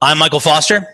[0.00, 0.86] I'm Michael Foster.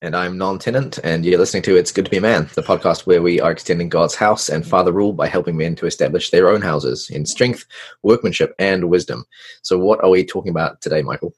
[0.00, 2.62] And I'm Bnonn Tennant, and you're listening to It's Good to Be a Man, the
[2.62, 6.30] podcast where we are extending God's house and Father rule by helping men to establish
[6.30, 7.66] their own houses in strength,
[8.02, 9.26] workmanship, and wisdom.
[9.60, 11.34] So, what are we talking about today, Michael?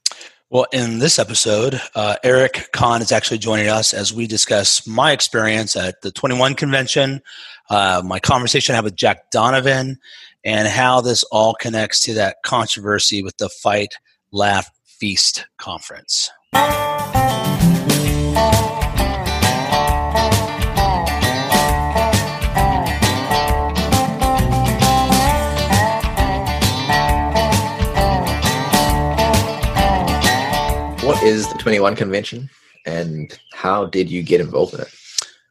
[0.49, 5.11] Well, in this episode, uh, Eric Kahn is actually joining us as we discuss my
[5.11, 7.21] experience at the 21 convention,
[7.69, 9.97] uh, my conversation I had with Jack Donovan,
[10.45, 13.95] and how this all connects to that controversy with the Fight,
[14.31, 16.29] Laugh, Feast conference.
[31.21, 32.49] Is the 21 convention
[32.85, 34.87] and how did you get involved in it?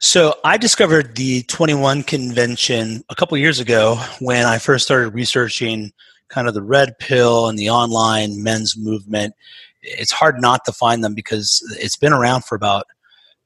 [0.01, 5.93] So I discovered the 21 convention a couple years ago when I first started researching
[6.29, 9.35] kind of the red pill and the online men's movement.
[9.83, 12.87] It's hard not to find them because it's been around for about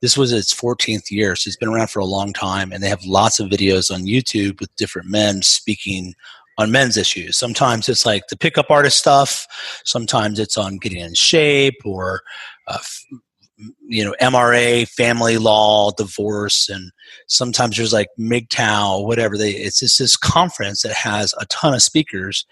[0.00, 2.88] this was its 14th year, so it's been around for a long time, and they
[2.88, 6.14] have lots of videos on YouTube with different men speaking
[6.58, 7.38] on men's issues.
[7.38, 9.46] Sometimes it's like the pickup artist stuff.
[9.84, 12.22] Sometimes it's on getting in shape or,
[12.68, 12.78] uh,
[13.86, 16.90] you know, MRA, family law, divorce, and
[17.28, 19.38] sometimes there's like MGTOW, whatever.
[19.38, 22.44] They it's just this conference that has a ton of speakers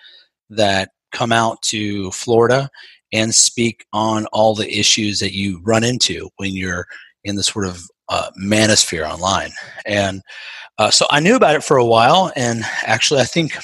[0.50, 2.70] that come out to Florida
[3.12, 6.86] and speak on all the issues that you run into when you're
[7.24, 9.50] in the sort of uh, manosphere online.
[9.86, 10.22] And
[10.78, 13.56] uh, so I knew about it for a while, and actually, I think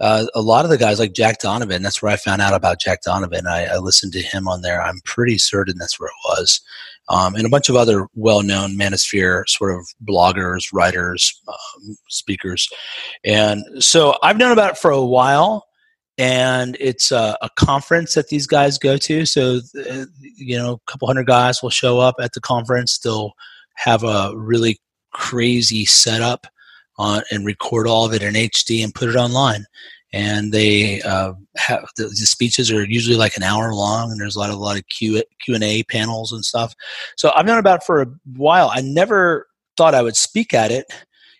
[0.00, 2.80] uh, a lot of the guys like Jack Donovan, that's where I found out about
[2.80, 3.46] Jack Donovan.
[3.46, 4.82] I, I listened to him on there.
[4.82, 6.60] I'm pretty certain that's where it was.
[7.10, 12.68] Um, and a bunch of other well known manosphere sort of bloggers, writers, um, speakers.
[13.24, 15.66] And so I've known about it for a while.
[16.16, 19.26] And it's a, a conference that these guys go to.
[19.26, 22.98] So, uh, you know, a couple hundred guys will show up at the conference.
[22.98, 23.32] They'll
[23.76, 24.78] have a really
[25.12, 26.46] crazy setup
[27.00, 29.64] on and record all of it in HD and put it online.
[30.12, 34.34] And they uh, have the, the, speeches are usually like an hour long, and there's
[34.34, 36.74] a lot of a lot of Q Q and A panels and stuff.
[37.16, 38.06] So I've known about for a
[38.36, 38.72] while.
[38.74, 39.46] I never
[39.76, 40.86] thought I would speak at it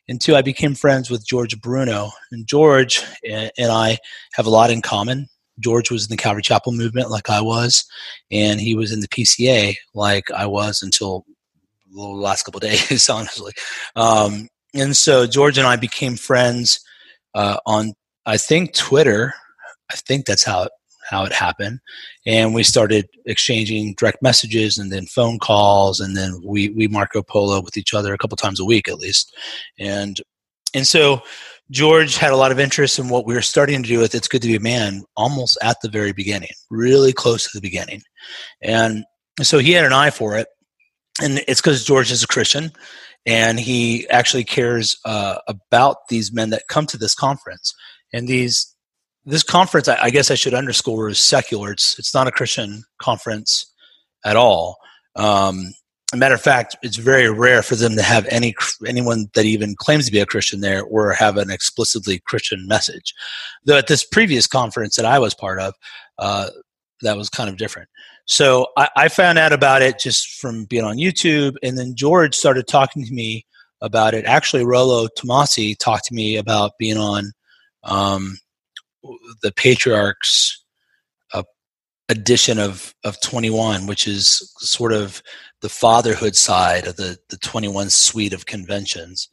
[0.09, 2.11] until I became friends with George Bruno.
[2.31, 3.99] And George and I
[4.35, 5.29] have a lot in common.
[5.59, 7.85] George was in the Calvary Chapel movement like I was,
[8.31, 11.25] and he was in the PCA like I was until
[11.93, 13.53] the last couple days, honestly.
[13.97, 16.81] Um, and so George and I became friends
[17.35, 17.95] uh, on
[18.27, 19.35] I think Twitter.
[19.93, 20.73] I think that's how it,
[21.09, 21.81] how it happened,
[22.27, 27.23] and we started exchanging direct messages and then phone calls, and then we we Marco
[27.23, 29.35] Polo with each other a couple times a week at least,
[29.79, 30.21] and
[30.75, 31.23] and so
[31.71, 34.29] George had a lot of interest in what we were starting to do with It's
[34.29, 38.03] Good to Be a Man almost at the very beginning, really close to the beginning.
[38.61, 39.05] And
[39.41, 40.49] so he had an eye for it.
[41.23, 42.73] And it's because George is a Christian
[43.27, 47.75] and he actually cares uh, about these men that come to this conference.
[48.13, 48.75] And these
[49.27, 51.73] this conference, I, I, guess I should underscore, is secular.
[51.73, 53.71] It's it's not a Christian conference
[54.25, 54.79] at all.
[55.17, 55.73] Um,
[56.15, 58.55] matter of fact, it's very rare for them to have any
[58.87, 63.15] anyone that even claims to be a Christian there or have an explicitly Christian message.
[63.65, 65.75] Though at this previous conference that I was part of,
[66.19, 66.49] uh,
[67.03, 67.89] that was kind of different.
[68.27, 72.35] So I, I, found out about it just from being on YouTube, and then George
[72.35, 73.45] started talking to me
[73.81, 74.25] about it.
[74.25, 77.33] Actually, Rollo Tomassi talked to me about being on
[77.83, 78.39] um,
[79.43, 80.63] the Patriarchs
[81.33, 81.43] uh,
[82.09, 85.23] edition of of 21, which is sort of
[85.63, 89.29] the fatherhood side of the the 21 suite of conventions,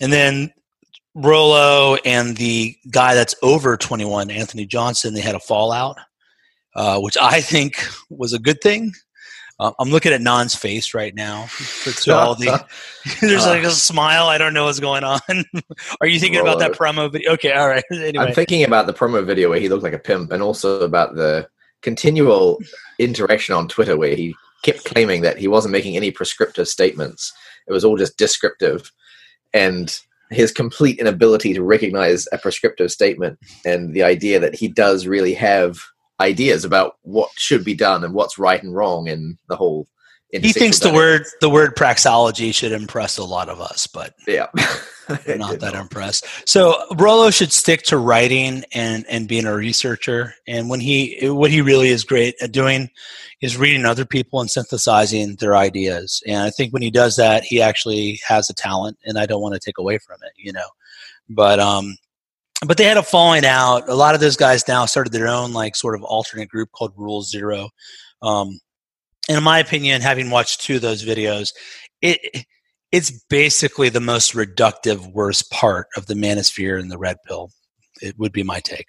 [0.00, 0.52] and then
[1.14, 5.98] Rollo and the guy that's over 21, Anthony Johnson, they had a fallout
[6.74, 7.76] uh, which I think
[8.10, 8.92] was a good thing.
[9.62, 11.42] Uh, I'm looking at Nan's face right now.
[12.08, 12.66] all the,
[13.20, 14.26] there's like a smile.
[14.26, 15.20] I don't know what's going on.
[16.00, 17.32] Are you thinking about that promo video?
[17.34, 17.84] Okay, all right.
[17.92, 18.24] Anyway.
[18.24, 21.14] I'm thinking about the promo video where he looked like a pimp, and also about
[21.14, 21.48] the
[21.82, 22.58] continual
[22.98, 27.32] interaction on Twitter where he kept claiming that he wasn't making any prescriptive statements.
[27.68, 28.90] It was all just descriptive,
[29.54, 29.96] and
[30.30, 35.34] his complete inability to recognize a prescriptive statement and the idea that he does really
[35.34, 35.78] have
[36.20, 39.86] ideas about what should be done and what's right and wrong in the whole
[40.40, 44.46] he thinks the word the word praxeology should impress a lot of us, but yeah,
[45.36, 46.26] not that impressed.
[46.48, 50.34] So Rollo should stick to writing and and being a researcher.
[50.46, 52.88] And when he what he really is great at doing
[53.42, 56.22] is reading other people and synthesizing their ideas.
[56.26, 59.42] And I think when he does that, he actually has a talent, and I don't
[59.42, 60.68] want to take away from it, you know.
[61.28, 61.96] But um,
[62.66, 63.88] but they had a falling out.
[63.88, 66.92] A lot of those guys now started their own like sort of alternate group called
[66.96, 67.70] Rule Zero,
[68.22, 68.60] um,
[69.28, 71.52] and in my opinion, having watched two of those videos,
[72.00, 72.44] it
[72.90, 77.50] it's basically the most reductive, worst part of the manosphere and the red pill.
[78.02, 78.86] It would be my take.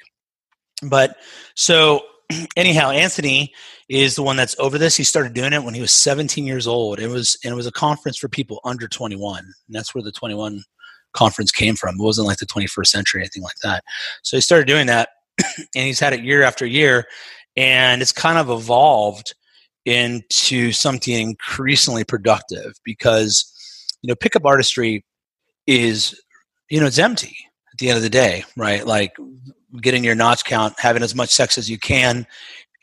[0.82, 1.16] But
[1.56, 2.02] so
[2.58, 3.54] anyhow, Anthony
[3.90, 4.98] is the one that's over this.
[4.98, 7.00] He started doing it when he was 17 years old.
[7.00, 10.12] It was and it was a conference for people under 21, and that's where the
[10.12, 10.64] 21
[11.14, 11.96] conference came from.
[11.96, 13.84] It wasn't like the 21st century anything like that.
[14.24, 15.10] So he started doing that,
[15.58, 17.06] and he's had it year after year,
[17.56, 19.34] and it's kind of evolved
[19.86, 23.52] into something increasingly productive because
[24.02, 25.04] you know pickup artistry
[25.68, 26.20] is
[26.70, 27.36] you know it's empty
[27.72, 28.86] at the end of the day, right?
[28.86, 29.16] Like
[29.82, 32.26] getting your notch count, having as much sex as you can,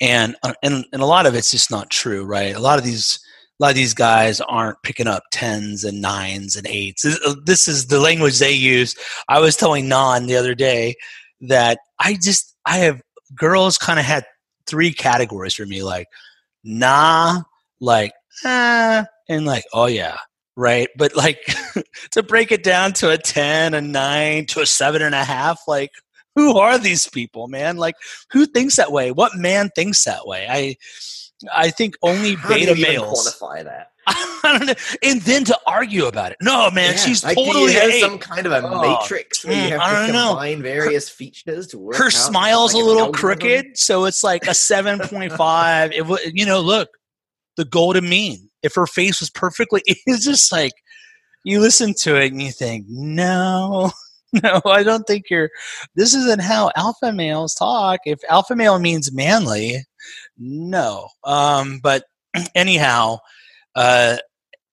[0.01, 2.55] and uh, and and a lot of it's just not true, right?
[2.55, 3.21] A lot of these
[3.61, 7.03] lot of these guys aren't picking up tens and nines and eights.
[7.03, 8.97] This, uh, is the language they use.
[9.29, 10.97] I was telling Nan the other day
[11.43, 13.03] that I just I have
[13.35, 14.25] girls kind of had
[14.67, 16.07] three categories for me, like
[16.65, 17.43] nah,
[17.81, 18.13] like
[18.45, 20.17] ah, and like oh yeah,
[20.57, 20.89] right?
[20.97, 21.41] But like
[22.13, 25.61] to break it down to a ten, a nine, to a seven and a half,
[25.69, 25.91] like
[26.35, 27.77] who are these people, man?
[27.77, 27.97] Like
[28.33, 29.13] who thinks that way?
[29.13, 30.47] What man thinks that way?
[30.49, 30.77] I
[31.55, 33.27] I think only How beta do you even males.
[33.41, 33.93] quantify that?
[34.07, 34.75] I don't know.
[35.03, 36.39] And then to argue about it.
[36.43, 38.01] No, man, Yeah, she's like, totally eight.
[38.01, 40.29] some kind of a Oh, matrix where mm, you have I to know.
[40.29, 44.55] combine various features to work Her smile's like a little crooked, so it's like a
[44.55, 45.93] seven point five.
[45.93, 46.89] It wa- you know, look,
[47.57, 48.49] the golden mean.
[48.63, 50.73] If her face was perfectly, it's just like
[51.45, 53.91] you listen to it and you think, no,
[54.43, 55.51] no, I don't think you're.
[55.95, 58.01] This isn't how alpha males talk.
[58.07, 59.85] If alpha male means manly,
[60.41, 61.09] no.
[61.23, 62.05] Um, but
[62.57, 63.19] anyhow,
[63.77, 64.17] uh,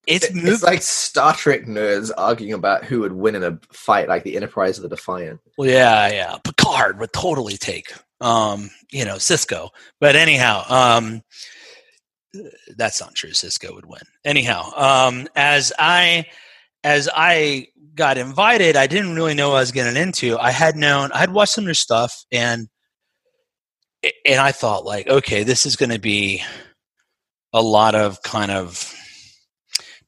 [0.07, 0.47] it's It- moved.
[0.47, 4.35] It's like Star Trek nerds arguing about who would win in a fight, like the
[4.37, 5.39] Enterprise or the Defiant.
[5.57, 6.37] Well, yeah, yeah.
[6.43, 7.91] Picard would totally take,
[8.21, 9.69] um, you know, Sisko.
[9.99, 11.21] But anyhow, um,
[12.77, 13.31] that's not true.
[13.31, 14.01] Sisko would win.
[14.23, 16.25] Anyhow, um, as I
[16.83, 20.37] as I got invited, I didn't really know what I was getting into.
[20.37, 22.67] I had known I had watched some of their stuff, and
[24.25, 26.43] and I thought like, okay, this is going to be
[27.53, 28.93] a lot of kind of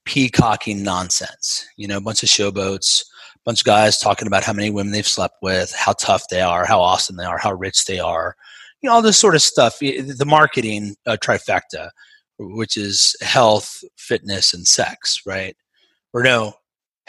[0.05, 1.65] peacocking nonsense.
[1.77, 3.03] You know, a bunch of showboats,
[3.35, 6.41] a bunch of guys talking about how many women they've slept with, how tough they
[6.41, 8.35] are, how awesome they are, how rich they are.
[8.81, 9.79] You know, all this sort of stuff.
[9.79, 11.89] The marketing uh, trifecta,
[12.39, 15.55] which is health, fitness, and sex, right?
[16.13, 16.53] Or no,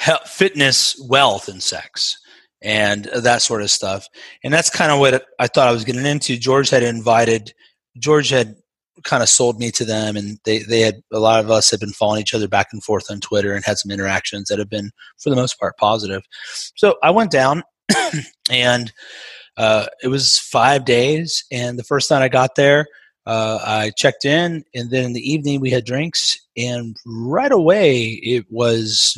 [0.04, 2.18] he- fitness, wealth, and sex,
[2.62, 4.06] and that sort of stuff.
[4.44, 6.36] And that's kind of what I thought I was getting into.
[6.36, 7.54] George had invited.
[7.98, 8.56] George had
[9.04, 11.80] kind of sold me to them and they, they had a lot of us had
[11.80, 14.68] been following each other back and forth on twitter and had some interactions that have
[14.68, 16.22] been for the most part positive
[16.76, 17.62] so i went down
[18.50, 18.92] and
[19.56, 22.86] uh, it was five days and the first night i got there
[23.30, 28.02] uh, i checked in and then in the evening we had drinks and right away
[28.22, 29.16] it was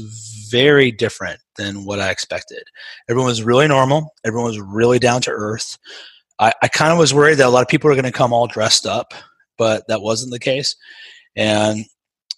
[0.50, 2.64] very different than what i expected
[3.08, 5.78] everyone was really normal everyone was really down to earth
[6.38, 8.32] I, I kind of was worried that a lot of people are going to come
[8.32, 9.12] all dressed up
[9.62, 10.74] but that wasn't the case.
[11.36, 11.84] And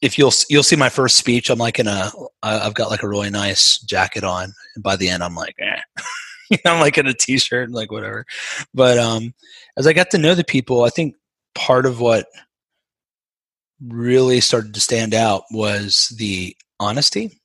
[0.02, 2.10] if you'll you'll see my first speech, I'm like in a
[2.42, 5.80] I've got like a really nice jacket on, and by the end, I'm like, eh.
[6.66, 8.26] I'm like in a t-shirt, like whatever.
[8.74, 9.32] But um,
[9.78, 11.14] as I got to know the people, I think
[11.54, 12.26] part of what
[13.86, 17.40] really started to stand out was the honesty.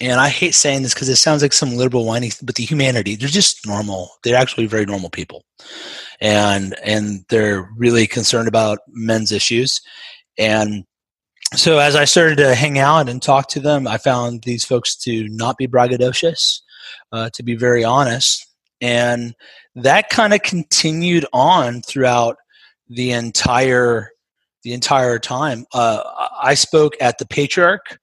[0.00, 3.14] And I hate saying this because it sounds like some liberal whiny, but the humanity,
[3.14, 4.10] they're just normal.
[4.24, 5.44] They're actually very normal people
[6.22, 9.82] and and they're really concerned about men's issues
[10.38, 10.84] and
[11.54, 14.94] so as i started to hang out and talk to them i found these folks
[14.94, 16.60] to not be braggadocious
[17.10, 18.46] uh, to be very honest
[18.80, 19.34] and
[19.74, 22.36] that kind of continued on throughout
[22.94, 24.10] the entire
[24.62, 26.02] the entire time uh,
[26.40, 27.98] i spoke at the patriarch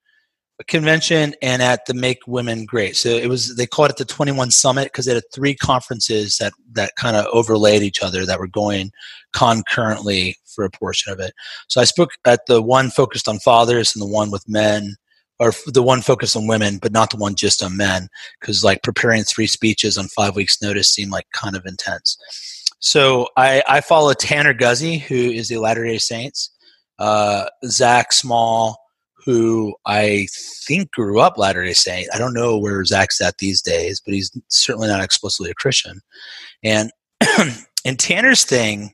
[0.68, 2.96] convention and at the Make Women Great.
[2.96, 6.54] So it was they called it the 21 Summit because they had three conferences that
[6.74, 8.92] that kind of overlaid each other that were going
[9.34, 11.34] concurrently for a portion of it.
[11.68, 14.96] So I spoke at the one focused on fathers and the one with men
[15.40, 18.84] or the one focused on women but not the one just on men because like
[18.84, 22.18] preparing three speeches on 5 weeks notice seemed like kind of intense.
[22.80, 26.50] So I, I follow Tanner Guzy, who is the Latter Day Saints,
[26.98, 28.78] uh, Zach Small,
[29.26, 30.28] who I
[30.66, 32.08] think grew up Latter Day Saint.
[32.14, 36.02] I don't know where Zach's at these days, but he's certainly not explicitly a Christian.
[36.64, 36.92] And
[37.86, 38.94] and Tanner's thing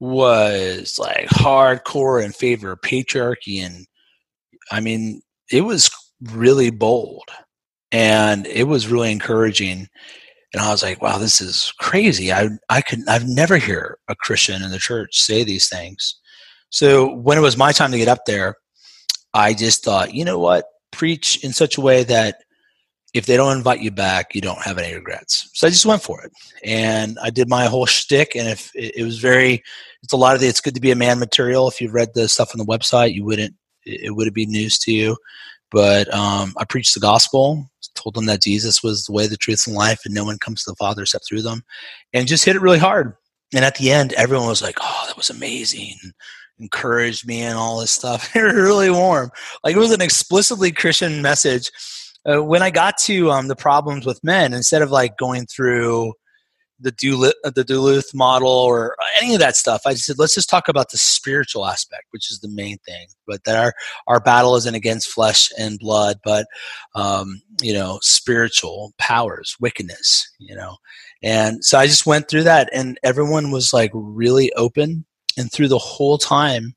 [0.00, 3.86] was like hardcore in favor of patriarchy, and
[4.72, 7.28] I mean it was really bold,
[7.92, 9.88] and it was really encouraging.
[10.52, 12.32] And I was like, wow, this is crazy.
[12.32, 16.18] I I could I've never hear a Christian in the church say these things.
[16.70, 18.56] So when it was my time to get up there,
[19.34, 20.64] I just thought, you know what?
[20.90, 22.36] Preach in such a way that
[23.14, 25.50] if they don't invite you back, you don't have any regrets.
[25.52, 26.32] So I just went for it,
[26.64, 28.34] and I did my whole shtick.
[28.34, 29.62] And if it, it was very,
[30.02, 31.68] it's a lot of the, it's good to be a man material.
[31.68, 33.54] If you've read the stuff on the website, you wouldn't,
[33.84, 35.16] it would be news to you.
[35.70, 39.64] But um, I preached the gospel, told them that Jesus was the way, the truth,
[39.66, 41.62] and life, and no one comes to the Father except through them,
[42.12, 43.14] and just hit it really hard.
[43.54, 45.96] And at the end, everyone was like, "Oh, that was amazing."
[46.58, 48.34] encouraged me and all this stuff.
[48.36, 49.30] it was really warm.
[49.64, 51.70] Like it was an explicitly Christian message.
[52.24, 56.12] Uh, when I got to um, the problems with men, instead of like going through
[56.82, 60.50] the Duluth, uh, the Duluth model or any of that stuff, I said let's just
[60.50, 63.06] talk about the spiritual aspect, which is the main thing.
[63.26, 63.72] But that our
[64.06, 66.46] our battle isn't against flesh and blood, but
[66.94, 70.28] um, you know, spiritual powers, wickedness.
[70.38, 70.76] You know,
[71.22, 75.04] and so I just went through that, and everyone was like really open
[75.36, 76.74] and through the whole time,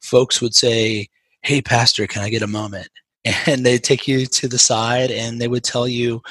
[0.00, 1.08] folks would say,
[1.42, 2.88] Hey, Pastor, can I get a moment?
[3.46, 6.22] And they'd take you to the side and they would tell you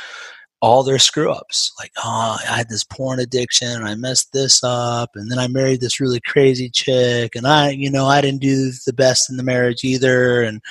[0.61, 1.71] all their screw ups.
[1.79, 5.11] Like, oh, I had this porn addiction I messed this up.
[5.15, 7.35] And then I married this really crazy chick.
[7.35, 10.41] And I, you know, I didn't do the best in the marriage either.
[10.41, 10.61] And,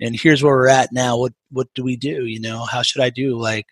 [0.00, 1.16] and here's where we're at now.
[1.16, 2.26] What, what do we do?
[2.26, 3.38] You know, how should I do?
[3.38, 3.66] Like,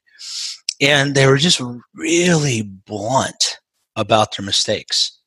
[0.81, 1.61] and they were just
[1.95, 3.59] really blunt
[3.97, 5.19] about their mistakes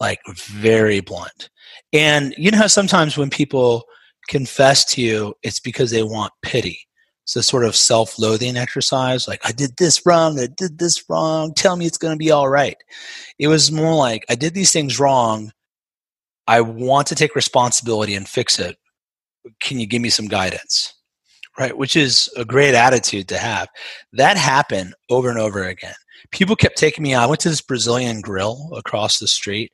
[0.00, 1.48] like very blunt.
[1.92, 3.84] And you know how sometimes when people
[4.28, 6.80] confess to you, it's because they want pity.
[7.26, 9.28] It's a sort of self loathing exercise.
[9.28, 12.30] Like, I did this wrong, I did this wrong, tell me it's going to be
[12.30, 12.76] all right.
[13.38, 15.52] It was more like, I did these things wrong.
[16.46, 18.76] I want to take responsibility and fix it.
[19.60, 20.94] Can you give me some guidance?
[21.58, 23.68] Right, which is a great attitude to have.
[24.12, 25.94] That happened over and over again.
[26.30, 27.24] People kept taking me out.
[27.24, 29.72] I went to this Brazilian grill across the street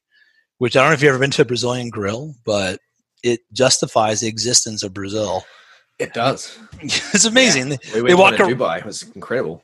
[0.63, 2.79] which I don't know if you've ever been to a Brazilian grill, but
[3.25, 5.43] it justifies the existence of Brazil.
[5.99, 6.59] It does.
[6.81, 7.71] it's amazing.
[7.71, 8.03] Yeah.
[8.03, 8.79] We they walk to Dubai.
[8.79, 9.63] It was incredible.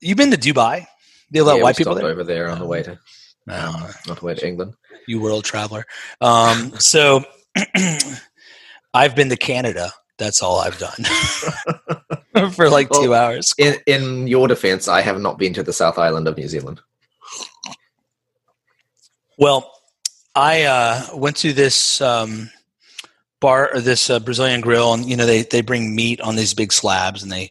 [0.00, 0.86] You've been to Dubai?
[1.30, 2.06] They let yeah, white people there?
[2.06, 2.98] over there on the way to
[3.46, 3.54] no.
[3.54, 3.74] um,
[4.08, 4.74] on the way to England.
[5.06, 5.84] You world traveler.
[6.20, 7.24] Um, so
[8.94, 9.92] I've been to Canada.
[10.18, 13.54] That's all I've done for like well, two hours.
[13.58, 16.80] In, in your defense, I have not been to the South Island of New Zealand.
[19.36, 19.70] Well,
[20.34, 22.50] I uh, went to this um,
[23.40, 26.54] bar or this uh, Brazilian grill, and you know they they bring meat on these
[26.54, 27.50] big slabs, and they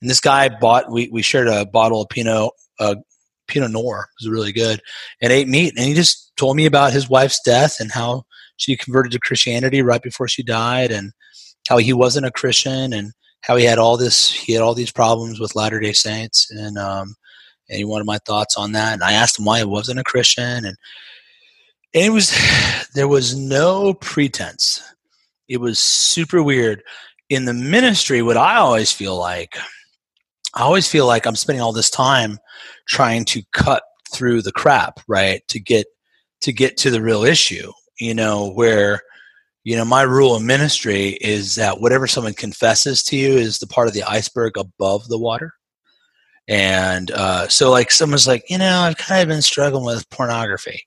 [0.00, 2.96] and this guy bought we we shared a bottle of Pinot uh,
[3.48, 4.80] Pinot Noir, it was really good,
[5.20, 8.24] and ate meat, and he just told me about his wife's death and how
[8.56, 11.12] she converted to Christianity right before she died, and
[11.68, 13.12] how he wasn't a Christian, and
[13.42, 16.78] how he had all this he had all these problems with Latter Day Saints, and
[16.78, 17.14] um,
[17.68, 20.04] and he wanted my thoughts on that, and I asked him why he wasn't a
[20.04, 20.76] Christian, and
[21.94, 22.36] and it was
[22.94, 24.82] there was no pretense
[25.48, 26.82] it was super weird.
[27.28, 29.58] In the ministry what i always feel like
[30.54, 32.38] i always feel like i'm spending all this time
[32.86, 35.88] trying to cut through the crap right to get
[36.42, 39.02] to get to the real issue you know where
[39.66, 43.66] you know my rule of ministry is that whatever someone confesses to you is the
[43.66, 45.52] part of the iceberg above the water.
[46.46, 50.82] And uh, so like someone's like you know i've kind of been struggling with pornography.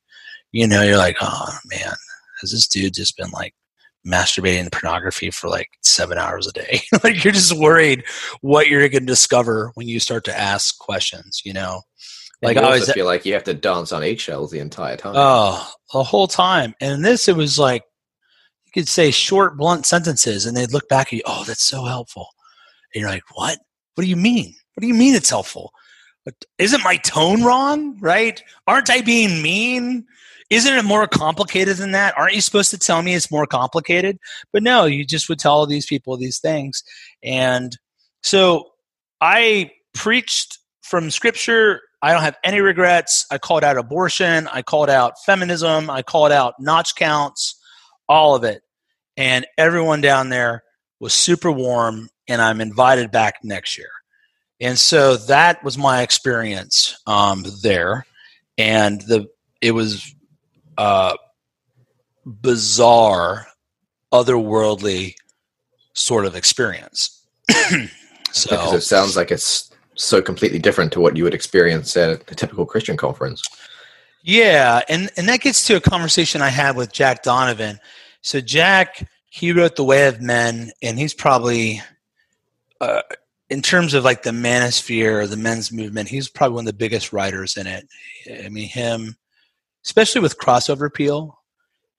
[0.51, 1.93] You know, you're like, oh man,
[2.39, 3.53] has this dude just been like
[4.07, 6.81] masturbating pornography for like seven hours a day?
[7.03, 8.03] like you're just worried
[8.41, 11.41] what you're going to discover when you start to ask questions.
[11.45, 11.81] You know,
[12.41, 15.13] like I always feel like you have to dance on eggshells the entire time.
[15.15, 16.73] Oh, the whole time.
[16.79, 17.83] And in this, it was like
[18.65, 21.21] you could say short, blunt sentences, and they'd look back at you.
[21.25, 22.27] Oh, that's so helpful.
[22.93, 23.59] And you're like, what?
[23.95, 24.55] What do you mean?
[24.73, 25.73] What do you mean it's helpful?
[26.23, 27.97] But Isn't my tone wrong?
[27.99, 28.41] Right?
[28.67, 30.05] Aren't I being mean?
[30.49, 32.17] Isn't it more complicated than that?
[32.17, 34.17] Aren't you supposed to tell me it's more complicated?
[34.51, 36.83] But no, you just would tell these people these things.
[37.23, 37.77] And
[38.23, 38.69] so
[39.21, 41.81] I preached from scripture.
[42.01, 43.25] I don't have any regrets.
[43.31, 44.47] I called out abortion.
[44.47, 45.89] I called out feminism.
[45.89, 47.59] I called out notch counts,
[48.07, 48.63] all of it.
[49.17, 50.63] And everyone down there
[50.99, 53.89] was super warm, and I'm invited back next year.
[54.61, 58.05] And so that was my experience um, there.
[58.57, 59.27] And the
[59.61, 60.13] it was
[60.79, 61.13] uh,
[62.25, 63.47] bizarre,
[64.13, 65.13] otherworldly
[65.91, 67.21] sort of experience.
[68.31, 72.09] so because it sounds like it's so completely different to what you would experience at
[72.31, 73.43] a typical Christian conference.
[74.23, 77.79] Yeah, and and that gets to a conversation I had with Jack Donovan.
[78.21, 81.81] So Jack, he wrote The Way of Men, and he's probably,
[82.79, 83.01] uh,
[83.49, 86.73] in terms of like the manosphere or the men's movement, he's probably one of the
[86.73, 87.85] biggest writers in it.
[88.45, 89.17] I mean, him,
[89.85, 91.37] especially with crossover appeal.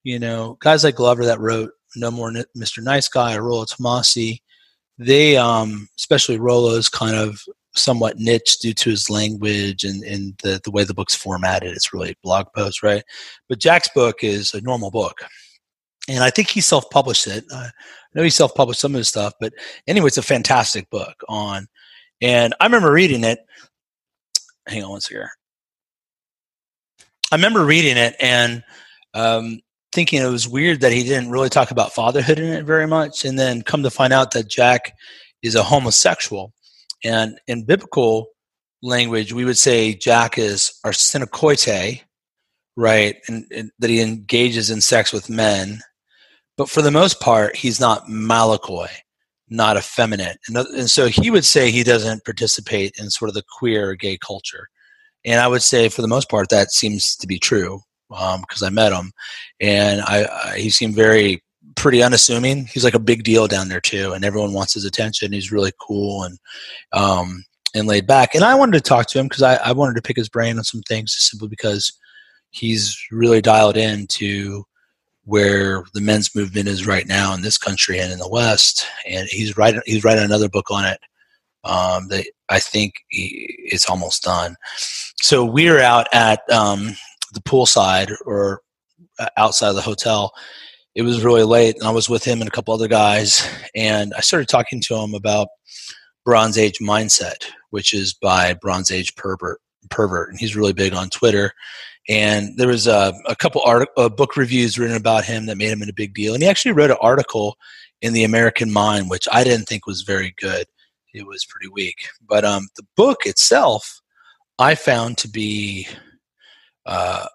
[0.03, 2.83] You know, guys like Glover that wrote No More Mr.
[2.83, 4.41] Nice Guy or Rollo Tomassi,
[4.99, 7.41] they, um, especially Rollo's kind of
[7.75, 11.71] somewhat niche due to his language and, and the, the way the book's formatted.
[11.73, 13.03] It's really blog post, right?
[13.49, 15.21] But Jack's book is a normal book.
[16.09, 17.45] And I think he self published it.
[17.53, 17.71] I
[18.15, 19.53] know he self published some of his stuff, but
[19.87, 21.69] anyway, it's a fantastic book on.
[22.21, 23.41] And I remember reading it.
[24.67, 25.29] Hang on one second.
[27.31, 28.65] I remember reading it and
[29.15, 29.61] um,
[29.93, 33.25] thinking it was weird that he didn't really talk about fatherhood in it very much.
[33.25, 34.95] And then come to find out that Jack
[35.43, 36.53] is a homosexual.
[37.05, 38.29] And in biblical
[38.83, 42.03] language, we would say Jack is arsenokoitai,
[42.77, 43.17] right?
[43.29, 45.81] And, and, that he engages in sex with men.
[46.57, 48.89] But for the most part, he's not malakoi,
[49.49, 50.39] not effeminate.
[50.49, 54.19] And, and so he would say he doesn't participate in sort of the queer gay
[54.19, 54.69] culture.
[55.25, 58.67] And I would say for the most part, that seems to be true because um,
[58.67, 59.13] I met him.
[59.61, 61.43] And I, I, he seemed very
[61.77, 62.67] pretty unassuming.
[62.67, 65.33] He's like a big deal down there too, and everyone wants his attention.
[65.33, 66.39] He's really cool and
[66.93, 68.35] um, and laid back.
[68.35, 70.59] And I wanted to talk to him because I, I wanted to pick his brain
[70.59, 71.93] on some things simply because
[72.51, 74.65] he's really dialed in to
[75.25, 78.87] where the men's movement is right now in this country and in the West.
[79.07, 81.01] And he's writing he's writing another book on it.
[81.63, 84.57] Um, that I think it's almost done.
[85.17, 86.97] So we're out at um,
[87.33, 88.63] the poolside or
[89.19, 90.33] uh, outside of the hotel,
[90.95, 94.13] it was really late and I was with him and a couple other guys and
[94.17, 95.49] I started talking to him about
[96.25, 99.59] Bronze Age Mindset, which is by Bronze Age Pervert.
[99.89, 101.53] Pervert, and he's really big on Twitter.
[102.09, 105.71] And there was a, a couple art, uh, book reviews written about him that made
[105.71, 106.35] him a big deal.
[106.35, 107.57] And he actually wrote an article
[108.03, 110.67] in the American Mind, which I didn't think was very good.
[111.15, 112.09] It was pretty weak.
[112.27, 114.01] But um, the book itself,
[114.59, 115.89] I found to be
[116.87, 117.27] uh,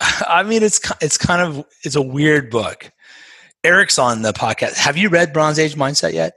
[0.00, 2.90] I mean, it's it's kind of it's a weird book.
[3.64, 4.74] Eric's on the podcast.
[4.76, 6.34] Have you read Bronze Age Mindset yet?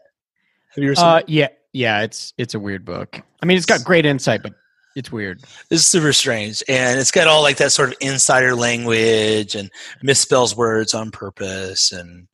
[0.75, 0.93] Have you?
[0.93, 2.01] Uh, yeah, yeah.
[2.01, 3.21] It's it's a weird book.
[3.41, 4.53] I mean, it's got great insight, but
[4.95, 5.43] it's weird.
[5.71, 9.71] It's super strange, and it's got all like that sort of insider language and
[10.03, 12.27] misspells words on purpose, and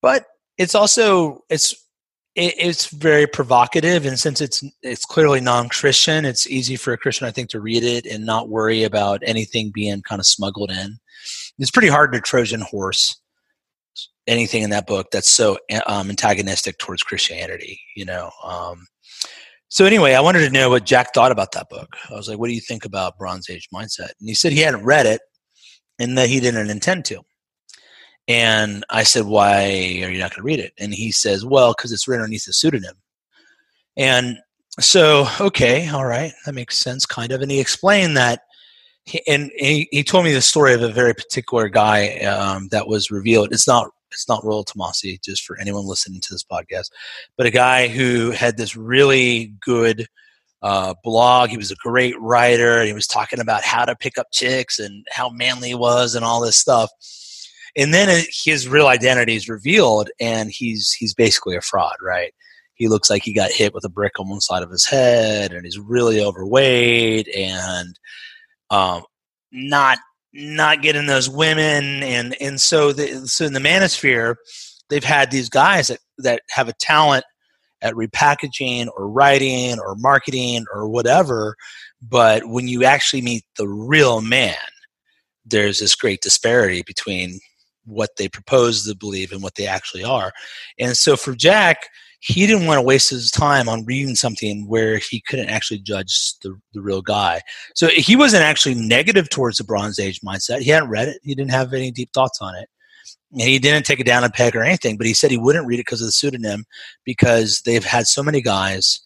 [0.00, 0.26] but
[0.56, 1.74] it's also it's
[2.34, 7.26] it, it's very provocative, and since it's it's clearly non-Christian, it's easy for a Christian,
[7.26, 10.98] I think, to read it and not worry about anything being kind of smuggled in.
[11.58, 13.20] It's pretty hard to Trojan horse
[14.26, 18.30] anything in that book that's so um, antagonistic towards Christianity, you know.
[18.44, 18.86] Um,
[19.68, 21.96] so anyway, I wanted to know what Jack thought about that book.
[22.10, 24.60] I was like, "What do you think about Bronze Age mindset?" And he said he
[24.60, 25.20] hadn't read it,
[25.98, 27.22] and that he didn't intend to.
[28.30, 29.64] And I said, Why
[30.04, 30.72] are you not going to read it?
[30.78, 32.94] And he says, Well, because it's written underneath a pseudonym.
[33.96, 34.38] And
[34.78, 37.42] so, okay, all right, that makes sense, kind of.
[37.42, 38.42] And he explained that,
[39.04, 42.86] he, and he, he told me the story of a very particular guy um, that
[42.86, 43.52] was revealed.
[43.52, 46.90] It's not it's not Rollo Tomassi, just for anyone listening to this podcast,
[47.36, 50.06] but a guy who had this really good
[50.62, 51.50] uh, blog.
[51.50, 52.78] He was a great writer.
[52.78, 56.14] And he was talking about how to pick up chicks and how manly he was
[56.14, 56.90] and all this stuff
[57.76, 62.32] and then his real identity is revealed and he's he's basically a fraud right?
[62.74, 65.52] He looks like he got hit with a brick on one side of his head
[65.52, 67.98] and he's really overweight and
[68.70, 69.02] um,
[69.52, 69.98] not
[70.32, 74.36] not getting those women and and so the, so in the manosphere
[74.88, 77.24] they've had these guys that, that have a talent
[77.82, 81.56] at repackaging or writing or marketing or whatever
[82.00, 84.54] but when you actually meet the real man
[85.44, 87.40] there's this great disparity between
[87.90, 90.32] what they propose to believe and what they actually are.
[90.78, 91.88] And so for Jack,
[92.20, 96.34] he didn't want to waste his time on reading something where he couldn't actually judge
[96.42, 97.40] the, the real guy.
[97.74, 100.60] So he wasn't actually negative towards the Bronze Age mindset.
[100.60, 102.68] He hadn't read it, he didn't have any deep thoughts on it.
[103.32, 105.66] And he didn't take it down a peg or anything, but he said he wouldn't
[105.66, 106.64] read it because of the pseudonym
[107.04, 109.00] because they've had so many guys,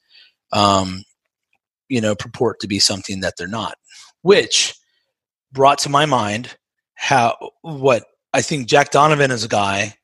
[0.53, 1.05] um,
[1.89, 3.77] you know, purport to be something that they're not,
[4.23, 4.75] which
[5.53, 6.57] brought to my mind
[6.95, 9.95] how what I think Jack Donovan is a guy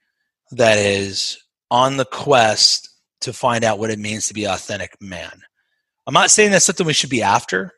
[0.52, 1.36] that is
[1.68, 2.88] on the quest
[3.22, 5.32] to find out what it means to be authentic man.
[6.06, 7.72] I'm not saying that's something we should be after.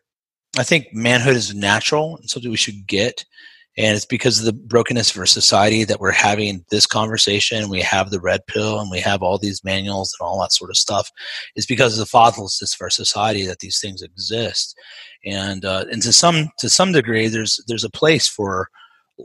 [0.58, 3.24] I think manhood is natural and something we should get.
[3.78, 7.70] And it's because of the brokenness of our society that we're having this conversation.
[7.70, 10.68] We have the red pill and we have all these manuals and all that sort
[10.68, 11.10] of stuff.
[11.56, 14.78] It's because of the fatherlessness of our society that these things exist.
[15.24, 18.68] And uh, and to some to some degree, there's there's a place for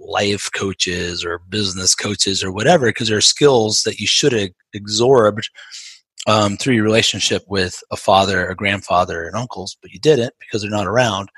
[0.05, 4.49] life coaches or business coaches or whatever because there are skills that you should have
[4.75, 5.49] absorbed
[6.27, 10.61] um, through your relationship with a father, a grandfather, and uncles, but you didn't because
[10.61, 11.29] they're not around.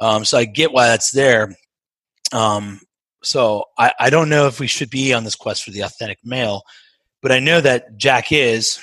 [0.00, 1.54] Um, so I get why that's there.
[2.32, 2.80] Um,
[3.22, 6.18] so I, I don't know if we should be on this quest for the authentic
[6.24, 6.62] male,
[7.20, 8.78] but I know that Jack is,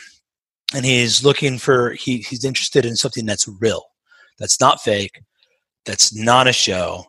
[0.74, 3.86] and he's looking for he, he's interested in something that's real,
[4.40, 5.22] that's not fake,
[5.86, 7.06] that's not a show,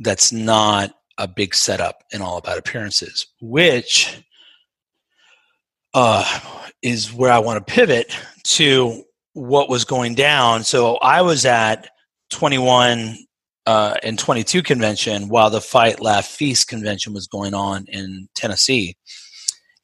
[0.00, 4.22] that's not a big setup and all about appearances, which
[5.94, 6.40] uh,
[6.82, 9.02] is where I want to pivot to
[9.32, 10.64] what was going down.
[10.64, 11.88] So I was at
[12.30, 13.16] 21
[13.66, 18.96] uh, and 22 convention while the Fight Laugh Feast convention was going on in Tennessee,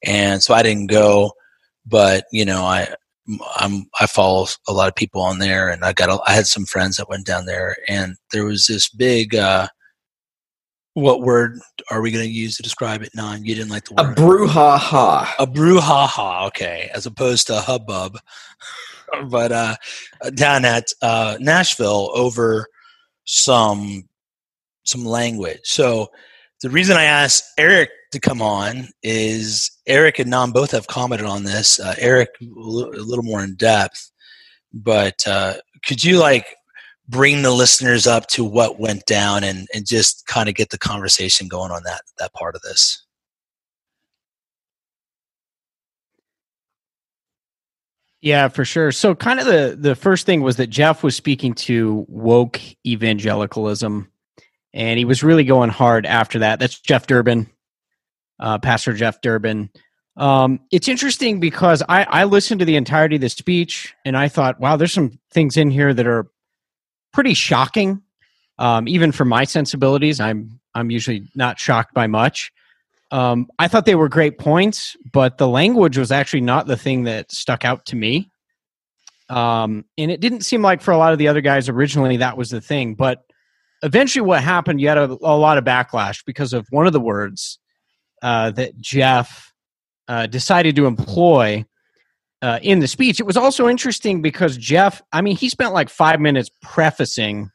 [0.05, 1.33] and so I didn't go.
[1.85, 2.95] But you know, I
[3.57, 6.47] I'm I follow a lot of people on there, and I got a, I had
[6.47, 9.35] some friends that went down there, and there was this big.
[9.35, 9.69] Uh,
[10.95, 11.59] what word
[11.91, 13.13] are we going to use to describe it?
[13.17, 14.19] Bnonn, you didn't like the word.
[14.19, 15.29] A brouhaha.
[15.39, 16.47] A brouhaha.
[16.49, 18.19] Okay, as opposed to hubbub.
[19.29, 19.77] but uh,
[20.35, 22.67] down at uh, Nashville over
[23.25, 24.09] some
[24.85, 25.61] some language.
[25.65, 26.11] So
[26.61, 31.27] the reason I asked Eric to come on is Eric and Nam both have commented
[31.27, 31.81] on this.
[31.81, 34.11] Uh, Eric a little more in depth,
[34.73, 36.47] but uh, could you like
[37.09, 40.79] bring the listeners up to what went down and, and just kind of get the
[40.79, 43.05] conversation going on that that part of this?
[48.23, 48.93] Yeah, for sure.
[48.93, 54.09] So kind of the the first thing was that Jeff was speaking to woke evangelicalism
[54.73, 56.61] and he was really going hard after that.
[56.61, 57.51] That's Jeff Durbin,
[58.39, 59.71] uh, Pastor Jeff Durbin.
[60.17, 64.29] Um, it's interesting because I, I listened to the entirety of the speech and I
[64.29, 66.31] thought, wow, there's some things in here that are
[67.13, 68.03] pretty shocking,
[68.59, 70.21] um, even for my sensibilities.
[70.21, 72.53] I'm I'm usually not shocked by much.
[73.11, 77.05] Um, I thought they were great points, but the language was actually not the thing
[77.05, 78.31] that stuck out to me.
[79.29, 82.37] Um, and it didn't seem like for a lot of the other guys originally that
[82.37, 82.95] was the thing.
[82.95, 83.23] But
[83.83, 87.01] eventually, what happened, you had a, a lot of backlash because of one of the
[87.01, 87.59] words
[88.23, 89.53] uh, that Jeff
[90.09, 91.65] uh, decided to employ
[92.43, 93.19] uh, in the speech.
[93.21, 97.51] It was also interesting because Jeff, I mean, he spent like five minutes prefacing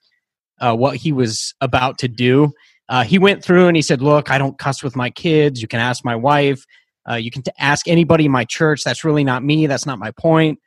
[0.59, 2.53] uh, what he was about to do
[2.89, 5.61] uh, he went through and he said, "Look, I don't cuss with my kids.
[5.61, 6.63] You can ask my wife.
[7.09, 8.83] Uh, you can t- ask anybody in my church.
[8.83, 9.67] That's really not me.
[9.67, 10.59] That's not my point.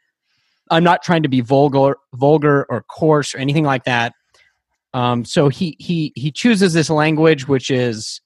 [0.71, 4.13] I'm not trying to be vulgar, vulgar or coarse or anything like that."
[4.93, 8.21] Um, so he he he chooses this language, which is,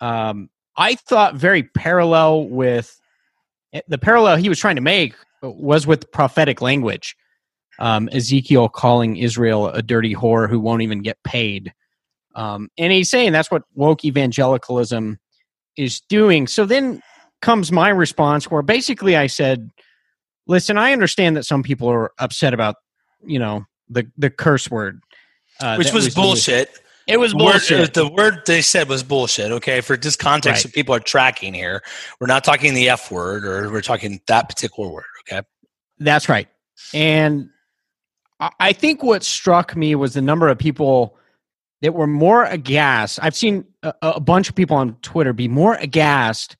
[0.00, 2.96] um, I thought, very parallel with
[3.88, 7.16] the parallel he was trying to make was with prophetic language.
[7.78, 11.72] Um, Ezekiel calling Israel a dirty whore who won't even get paid.
[12.36, 15.18] Um, and he's saying that's what woke evangelicalism
[15.76, 16.46] is doing.
[16.46, 17.02] So then
[17.42, 19.70] comes my response, where basically I said,
[20.46, 22.76] "Listen, I understand that some people are upset about,
[23.24, 25.00] you know, the the curse word,
[25.60, 26.80] uh, which was, was, bullshit." Used.
[27.06, 27.94] It was bullshit.
[27.94, 29.52] The word they said was bullshit.
[29.52, 30.72] Okay, for just context, right.
[30.72, 31.82] so people are tracking here.
[32.20, 35.04] We're not talking the F word, or we're talking that particular word.
[35.28, 35.42] Okay,
[35.98, 36.48] that's right.
[36.92, 37.50] And
[38.58, 41.16] I think what struck me was the number of people
[41.82, 43.18] that were more aghast.
[43.22, 46.56] I've seen a, a, bunch of people on Twitter be more aghast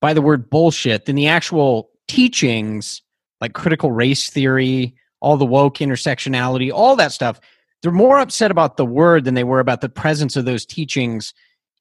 [0.00, 3.02] by the word bullshit than the actual teachings,
[3.40, 7.40] like critical race theory, all the woke intersectionality, all that stuff.
[7.82, 11.32] They're more upset about the word than they were about the presence of those teachings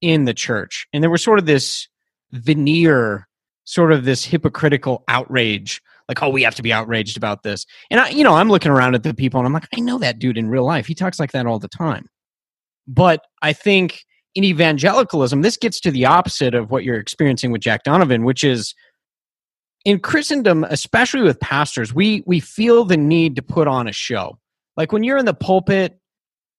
[0.01, 0.88] in the church.
[0.93, 1.88] And there was sort of this
[2.31, 3.27] veneer,
[3.65, 7.99] sort of this hypocritical outrage like oh we have to be outraged about this and
[7.99, 10.17] i you know i'm looking around at the people and i'm like i know that
[10.17, 12.09] dude in real life he talks like that all the time
[12.89, 17.62] but I think in evangelicalism, this gets to the opposite of what you're experiencing with
[17.62, 18.73] Jack Donovan, which is
[19.85, 24.38] in Christendom, especially with pastors, we we feel the need to put on a show.
[24.77, 25.99] Like when you're in the pulpit,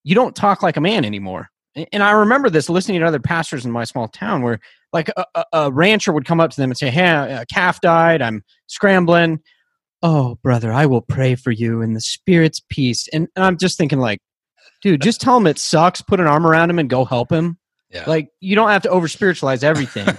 [0.02, 1.48] you don't talk like a man anymore.
[1.92, 4.58] And I remember this listening to other pastors in my small town where
[4.92, 7.80] like a, a, a rancher would come up to them and say, Hey, a calf
[7.80, 8.22] died.
[8.22, 9.40] I'm scrambling.
[10.02, 13.06] Oh, brother, I will pray for you in the spirit's peace.
[13.12, 14.20] And, and I'm just thinking like,
[14.82, 16.02] dude, just tell him it sucks.
[16.02, 17.58] Put an arm around him and go help him.
[17.90, 18.04] Yeah.
[18.06, 20.06] Like you don't have to over spiritualize everything.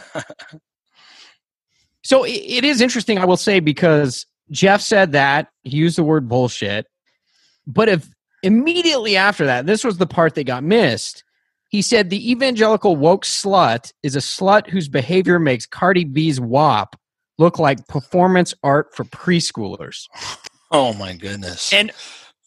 [2.03, 6.03] so it, it is interesting, I will say, because Jeff said that he used the
[6.03, 6.85] word bullshit,
[7.67, 8.09] but if
[8.43, 11.23] immediately after that, this was the part that got missed.
[11.69, 16.95] He said the evangelical woke slut is a slut whose behavior makes Cardi B's WAP
[17.37, 20.07] look like performance art for preschoolers.
[20.71, 21.73] Oh my goodness.
[21.73, 21.91] And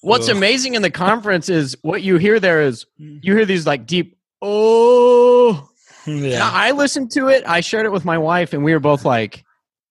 [0.05, 0.37] What's Ugh.
[0.37, 3.21] amazing in the conference is what you hear there is mm.
[3.23, 5.67] you hear these like deep oh
[6.07, 6.39] yeah.
[6.41, 7.43] Now, I listened to it.
[7.47, 9.43] I shared it with my wife, and we were both like,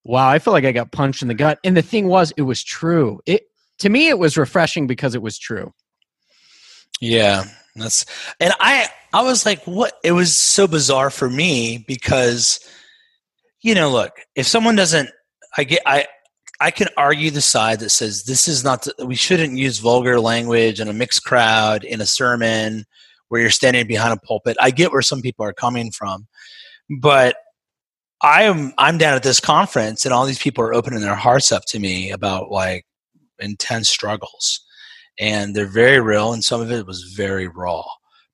[0.04, 2.44] "Wow, I feel like I got punched in the gut." And the thing was, it
[2.44, 3.20] was true.
[3.26, 3.48] It
[3.84, 5.74] to me, it was refreshing because it was true.
[7.02, 7.43] Yeah,
[7.76, 8.06] That's
[8.39, 9.93] and I I was like, what?
[10.06, 12.62] It was so bizarre for me because,
[13.62, 15.10] you know, look, if someone doesn't,
[15.58, 16.08] I get I.
[16.62, 18.84] I can argue the side that says this is not.
[18.84, 22.86] The, we shouldn't use vulgar language in a mixed crowd in a sermon
[23.28, 24.56] where you're standing behind a pulpit.
[24.62, 26.26] I get where some people are coming from,
[27.02, 27.36] but
[28.22, 31.52] I am I'm down at this conference and all these people are opening their hearts
[31.52, 32.86] up to me about like
[33.44, 34.62] intense struggles
[35.20, 37.84] and they're very real and some of it was very raw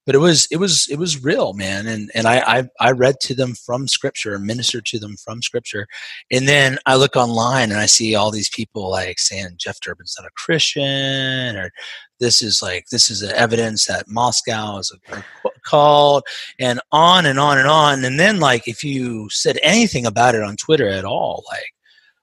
[0.09, 3.19] but it was it was it was real man and and I, I i read
[3.21, 5.85] to them from scripture and ministered to them from scripture
[6.31, 10.15] and then i look online and i see all these people like saying jeff durbin's
[10.19, 11.69] not a christian or
[12.19, 15.23] this is like this is evidence that moscow is a
[15.63, 16.25] cult
[16.59, 20.41] and on and on and on and then like if you said anything about it
[20.41, 21.71] on twitter at all like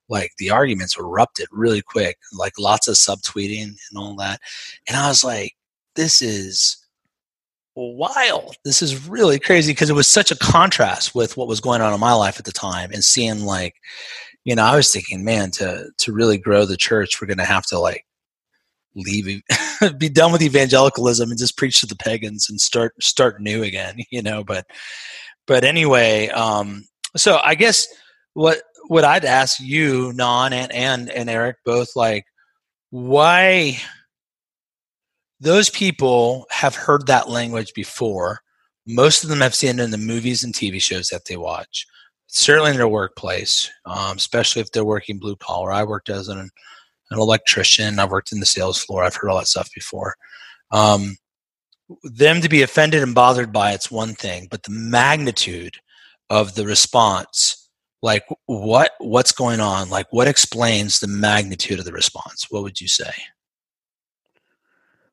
[0.08, 4.40] like the arguments erupted really quick, like lots of subtweeting and all that.
[4.88, 5.52] And I was like,
[5.94, 6.76] this is
[7.74, 8.56] wild.
[8.64, 11.92] This is really crazy because it was such a contrast with what was going on
[11.92, 13.74] in my life at the time and seeing like,
[14.44, 17.44] you know, I was thinking, man, to to really grow the church, we're going to
[17.44, 18.06] have to like
[18.94, 19.42] leave
[19.98, 23.96] be done with evangelicalism and just preach to the pagans and start start new again,
[24.10, 24.66] you know, but
[25.46, 26.84] but anyway, um
[27.16, 27.86] so I guess
[28.34, 32.25] what what I'd ask you, Bnonn and and and Eric, both like
[32.90, 33.79] why
[35.40, 38.40] those people have heard that language before.
[38.87, 41.87] Most of them have seen it in the movies and TV shows that they watch.
[42.29, 45.72] Certainly in their workplace, um, especially if they're working blue collar.
[45.72, 47.99] I worked as an, an electrician.
[47.99, 49.05] I've worked in the sales floor.
[49.05, 50.14] I've heard all that stuff before.
[50.70, 51.16] Um,
[52.03, 55.77] them to be offended and bothered by it's one thing, but the magnitude
[56.31, 57.65] of the response
[58.02, 59.88] like what what's going on?
[59.90, 62.46] Like what explains the magnitude of the response?
[62.50, 63.12] What would you say?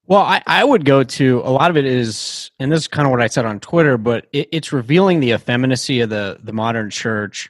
[0.05, 3.07] Well I, I would go to a lot of it is and this is kind
[3.07, 6.53] of what i said on twitter but it, it's revealing the effeminacy of the the
[6.53, 7.49] modern church.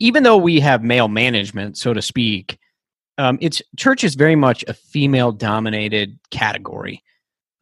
[0.00, 2.58] Even though we have male management so to speak
[3.16, 7.00] um, it's church is very much a female dominated category.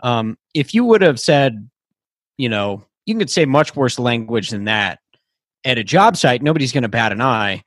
[0.01, 1.69] Um, if you would have said
[2.39, 4.99] you know you could say much worse language than that
[5.65, 7.63] at a job site, nobody's going to bat an eye.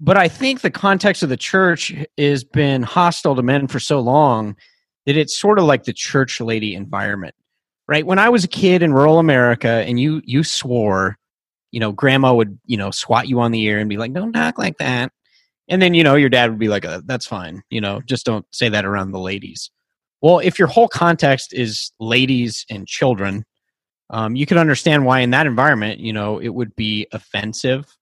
[0.00, 4.00] But I think the context of the church has been hostile to men for so
[4.00, 4.56] long
[5.06, 7.34] that it's sort of like the church lady environment,
[7.86, 8.04] right?
[8.04, 11.16] When I was a kid in rural America and you you swore,
[11.70, 14.32] you know, grandma would you know swat you on the ear and be like, "Don't
[14.32, 15.12] talk like that,"
[15.68, 18.26] and then you know your dad would be like, uh, "That's fine," you know, just
[18.26, 19.70] don't say that around the ladies.
[20.20, 23.44] Well, if your whole context is ladies and children,
[24.10, 27.96] um, you can understand why in that environment, you know, it would be offensive.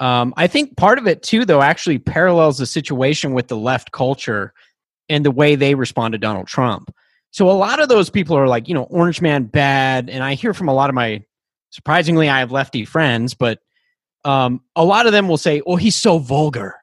[0.00, 3.92] Um, I think part of it too, though, actually parallels the situation with the left
[3.92, 4.52] culture
[5.08, 6.94] and the way they respond to Donald Trump.
[7.32, 10.34] So a lot of those people are like, you know, Orange Man bad, and I
[10.34, 11.22] hear from a lot of my
[11.70, 13.60] surprisingly, I have lefty friends, but
[14.24, 16.74] um, a lot of them will say, "Oh, he's so vulgar,"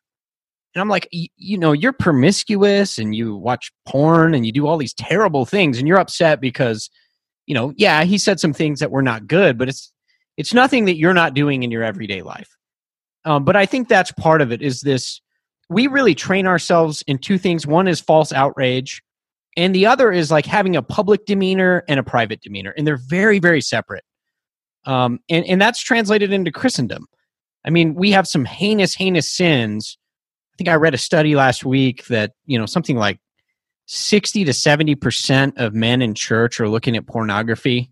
[0.73, 4.77] and I'm like, you know, you're promiscuous and you watch porn and you do all
[4.77, 6.89] these terrible things, and you're upset because
[7.47, 9.91] you know, yeah, he said some things that were not good, but it's
[10.35, 12.49] it's nothing that you're not doing in your everyday life.
[13.25, 14.61] Um, but I think that's part of it.
[14.61, 15.19] Is this
[15.69, 17.65] we really train ourselves in two things.
[17.65, 19.01] One is false outrage,
[19.55, 22.99] and the other is like having a public demeanor and a private demeanor, and they're
[23.07, 24.03] very very separate.
[24.85, 27.07] Um, and and that's translated into Christendom.
[27.65, 29.97] I mean, we have some heinous heinous sins.
[30.53, 33.19] I think I read a study last week that you know something like
[33.87, 37.89] 60 to 70% of men in church are looking at pornography.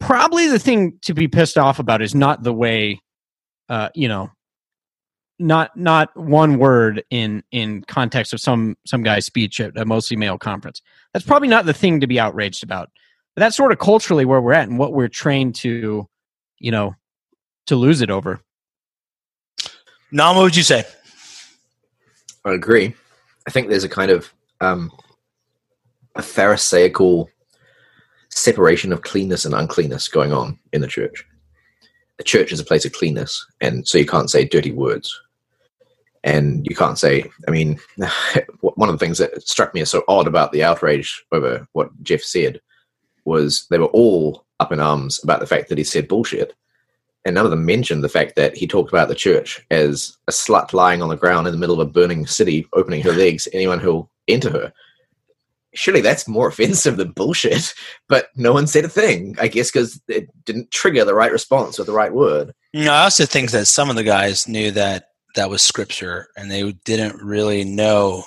[0.00, 3.00] Probably the thing to be pissed off about is not the way,
[3.68, 4.30] uh, you know,
[5.38, 10.16] not not one word in in context of some some guy's speech at a mostly
[10.16, 10.80] male conference.
[11.12, 12.90] That's probably not the thing to be outraged about.
[13.34, 16.06] But that's sort of culturally where we're at and what we're trained to,
[16.58, 16.94] you know,
[17.66, 18.40] to lose it over.
[20.10, 20.84] Nam, what would you say?
[22.44, 22.94] I agree.
[23.46, 24.92] I think there's a kind of um,
[26.16, 27.28] a pharisaical
[28.30, 31.24] separation of cleanness and uncleanness going on in the church.
[32.18, 35.18] The church is a place of cleanness, and so you can't say dirty words.
[36.24, 37.80] And you can't say, I mean,
[38.60, 41.90] one of the things that struck me as so odd about the outrage over what
[42.02, 42.60] Jeff said
[43.24, 46.54] was they were all up in arms about the fact that he said bullshit.
[47.24, 50.32] And none of them mentioned the fact that he talked about the church as a
[50.32, 53.46] slut lying on the ground in the middle of a burning city, opening her legs,
[53.52, 54.72] anyone who'll enter her
[55.74, 57.74] surely that's more offensive than bullshit.
[58.08, 61.78] But no one said a thing, I guess, because it didn't trigger the right response
[61.78, 62.52] or the right word.
[62.74, 66.50] No, I also think that some of the guys knew that that was scripture and
[66.50, 68.24] they didn't really know.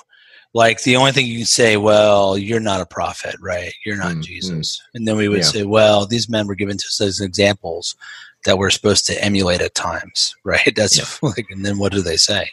[0.54, 3.72] Like the only thing you can say, well, you're not a prophet, right?
[3.84, 4.80] You're not Mm, Jesus.
[4.94, 5.44] And then we would Yeah.
[5.44, 7.94] say, well, these men were given to us as examples
[8.44, 10.74] that we're supposed to emulate at times, right?
[10.74, 12.48] That's like, and then what do they say?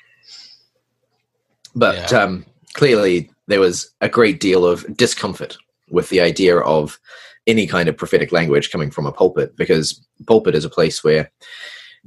[1.76, 2.20] But Yeah.
[2.20, 5.58] um, clearly, there was a great deal of discomfort
[5.90, 7.00] with the idea of
[7.46, 11.32] any kind of prophetic language coming from a pulpit, because pulpit is a place where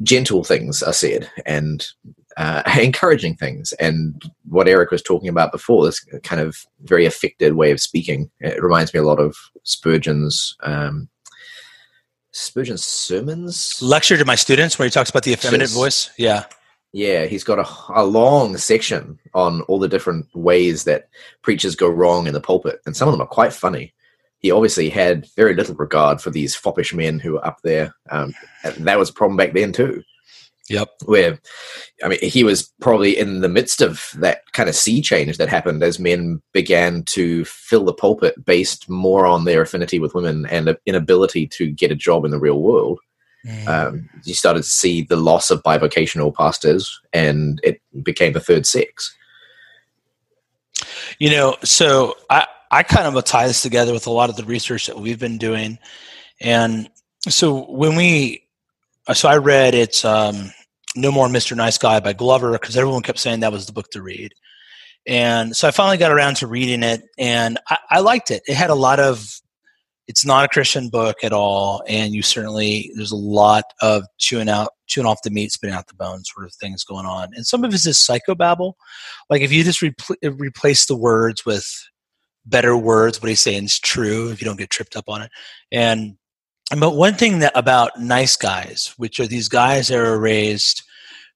[0.03, 1.87] gentle things are said and
[2.37, 3.73] uh, encouraging things.
[3.75, 8.31] And what Eric was talking about before, this kind of very affected way of speaking,
[8.41, 10.57] it reminds me a lot of Spurgeon's.
[10.63, 11.09] Um,
[12.33, 16.11] Spurgeon's sermons, Lecture to my students where he talks about the effeminate voice.
[16.19, 16.45] Yeah.
[16.97, 21.11] Yeah, he's got a, a long section on all the different ways that
[21.43, 23.93] preachers go wrong in the pulpit, and some of them are quite funny.
[24.39, 27.95] He obviously had very little regard for these foppish men who were up there.
[28.09, 28.33] Um,
[28.79, 30.03] that was a problem back then too,
[30.71, 30.89] Yep.
[31.05, 31.39] where
[32.03, 35.51] I mean he was probably in the midst of that kind of sea change that
[35.51, 40.47] happened as men began to fill the pulpit based more on their affinity with women
[40.47, 43.01] and an inability to get a job in the real world
[43.47, 43.69] Mm.
[43.69, 48.67] um, you started to see the loss of bivocational pastors and it became the third
[48.67, 49.15] sex.
[51.21, 54.45] You know, so I, I kind of tie this together with a lot of the
[54.45, 55.79] research that we've been doing.
[56.41, 56.91] And
[57.29, 58.47] so when we,
[59.15, 60.51] so I read it's um,
[60.97, 61.57] No More Mr.
[61.57, 64.33] Nice Guy by Glover because everyone kept saying that was the book to read.
[65.07, 68.43] And so I finally got around to reading it and I, I liked it.
[68.49, 69.41] It had a lot of,
[70.09, 71.83] it's not a Christian book at all.
[71.89, 75.89] And you certainly, there's a lot of chewing out, chewing off the meat, spitting out
[75.89, 77.31] the bones sort of things going on.
[77.35, 78.75] And some of it is psychobabble.
[79.29, 81.69] Like if you just repl- replace the words with
[82.45, 84.31] better words, what he's saying is true.
[84.31, 85.31] If you don't get tripped up on it,
[85.73, 86.17] and
[86.81, 90.83] but one thing that about nice guys, which are these guys that are raised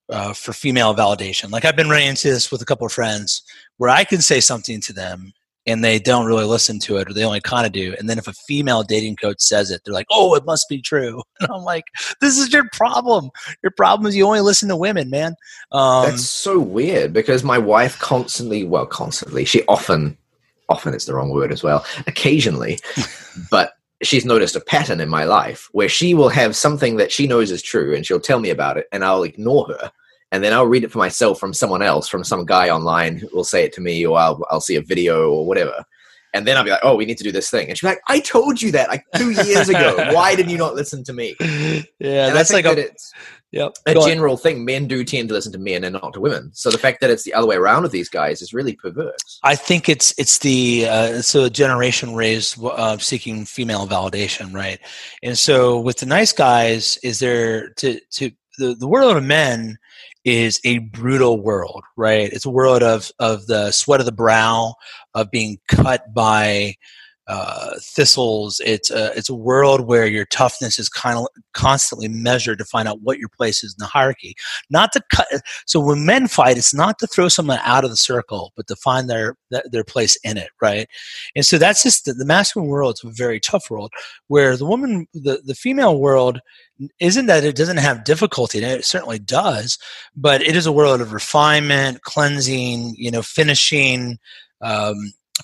[0.09, 1.51] uh, for female validation.
[1.51, 3.43] Like I've been running into this with a couple of friends
[3.77, 5.33] where I can say something to them
[5.71, 7.95] and they don't really listen to it or they only kind of do.
[7.99, 10.81] And then if a female dating coach says it, they're like, oh, it must be
[10.81, 11.23] true.
[11.41, 11.85] And I'm like,
[12.21, 13.31] this is your problem.
[13.63, 15.37] Your problem is you only listen to women, man.
[15.73, 20.19] Um, That's so weird because my wife constantly, well, constantly, she often,
[20.69, 22.79] often it's the wrong word as well, occasionally,
[23.51, 27.27] but she's noticed a pattern in my life where she will have something that she
[27.27, 29.91] knows is true and she'll tell me about it and I'll ignore her.
[30.33, 33.29] And then I'll read it for myself from someone else, from some guy online who
[33.33, 35.85] will say it to me, or I'll, I'll see a video or whatever.
[36.33, 37.69] And then I'll be like, oh, we need to do this thing.
[37.69, 39.97] And she'll like, I told you that like two years ago.
[40.15, 41.35] Why did you not listen to me?
[41.99, 43.13] yeah, and that's like that a, it's
[43.51, 43.73] yep.
[43.87, 44.09] a Go on.
[44.09, 44.65] general thing.
[44.65, 46.53] Men do tend to listen to men and not to women.
[46.55, 49.41] So the fact that it's the other way around with these guys is really perverse.
[49.43, 54.79] I think it's it's the uh, a generation raised uh, seeking female validation, right?
[55.25, 59.79] And so with the nice guys, is there to to the the world of men
[60.25, 62.33] is a brutal world, right?
[62.33, 64.75] It's a world of of the sweat of the brow,
[65.15, 66.77] of being cut by
[67.31, 68.61] uh, thistles.
[68.67, 72.89] It's a it's a world where your toughness is kind of constantly measured to find
[72.89, 74.35] out what your place is in the hierarchy.
[74.69, 75.29] Not to cut.
[75.65, 78.75] So when men fight, it's not to throw someone out of the circle, but to
[78.75, 79.37] find their
[79.71, 80.89] their place in it, right?
[81.37, 82.95] And so that's just the, the masculine world.
[82.95, 83.93] It's a very tough world
[84.27, 86.41] where the woman, the the female world,
[86.99, 88.59] isn't that it doesn't have difficulty.
[88.59, 89.79] It certainly does,
[90.17, 94.19] but it is a world of refinement, cleansing, you know, finishing,
[94.63, 94.97] um,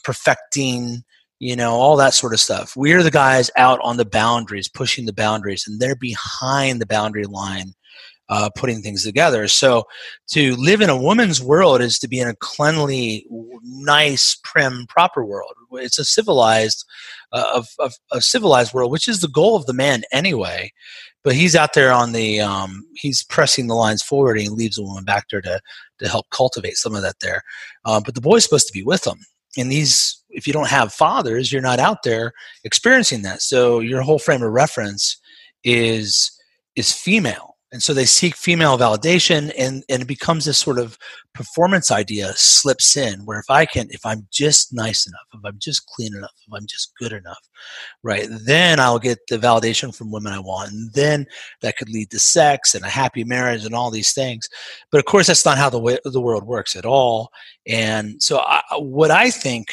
[0.02, 1.04] perfecting
[1.38, 2.74] you know all that sort of stuff.
[2.76, 7.24] We're the guys out on the boundaries pushing the boundaries and they're behind the boundary
[7.24, 7.74] line
[8.28, 9.46] uh, putting things together.
[9.46, 9.84] So
[10.30, 13.24] to live in a woman's world is to be in a cleanly
[13.62, 15.52] nice prim proper world.
[15.72, 16.84] It's a civilized
[17.32, 20.72] uh, of, of a civilized world which is the goal of the man anyway
[21.26, 24.76] but he's out there on the um, he's pressing the lines forward and he leaves
[24.76, 25.60] the woman back there to
[25.98, 27.42] to help cultivate some of that there.
[27.84, 29.18] Uh, but the boy's supposed to be with them.
[29.58, 32.32] And these if you don't have fathers you're not out there
[32.64, 33.42] experiencing that.
[33.42, 35.20] So your whole frame of reference
[35.64, 36.30] is
[36.76, 37.54] is female.
[37.72, 40.96] And so they seek female validation and and it becomes this sort of
[41.34, 45.58] performance idea slips in where if i can if i'm just nice enough if i'm
[45.58, 47.50] just clean enough if i'm just good enough
[48.02, 50.72] right then i'll get the validation from women i want.
[50.72, 51.26] And then
[51.60, 54.48] that could lead to sex and a happy marriage and all these things.
[54.90, 57.30] But of course that's not how the way the world works at all.
[57.66, 59.72] And so I, what i think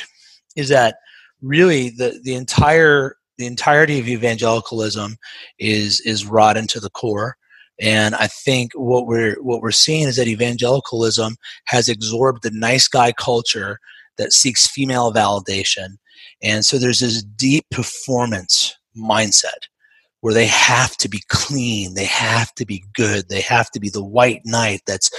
[0.55, 0.97] is that
[1.41, 5.17] really the the entire the entirety of evangelicalism
[5.59, 7.35] is is rotten to the core.
[7.81, 11.35] And i think what we're what we're seeing is that evangelicalism
[11.65, 13.79] has absorbed the nice guy culture
[14.17, 15.97] that seeks female validation.
[16.43, 19.67] And so there's this deep performance mindset
[20.23, 23.89] where they have to be clean they have to be good they have to be
[23.89, 25.11] the white knight that's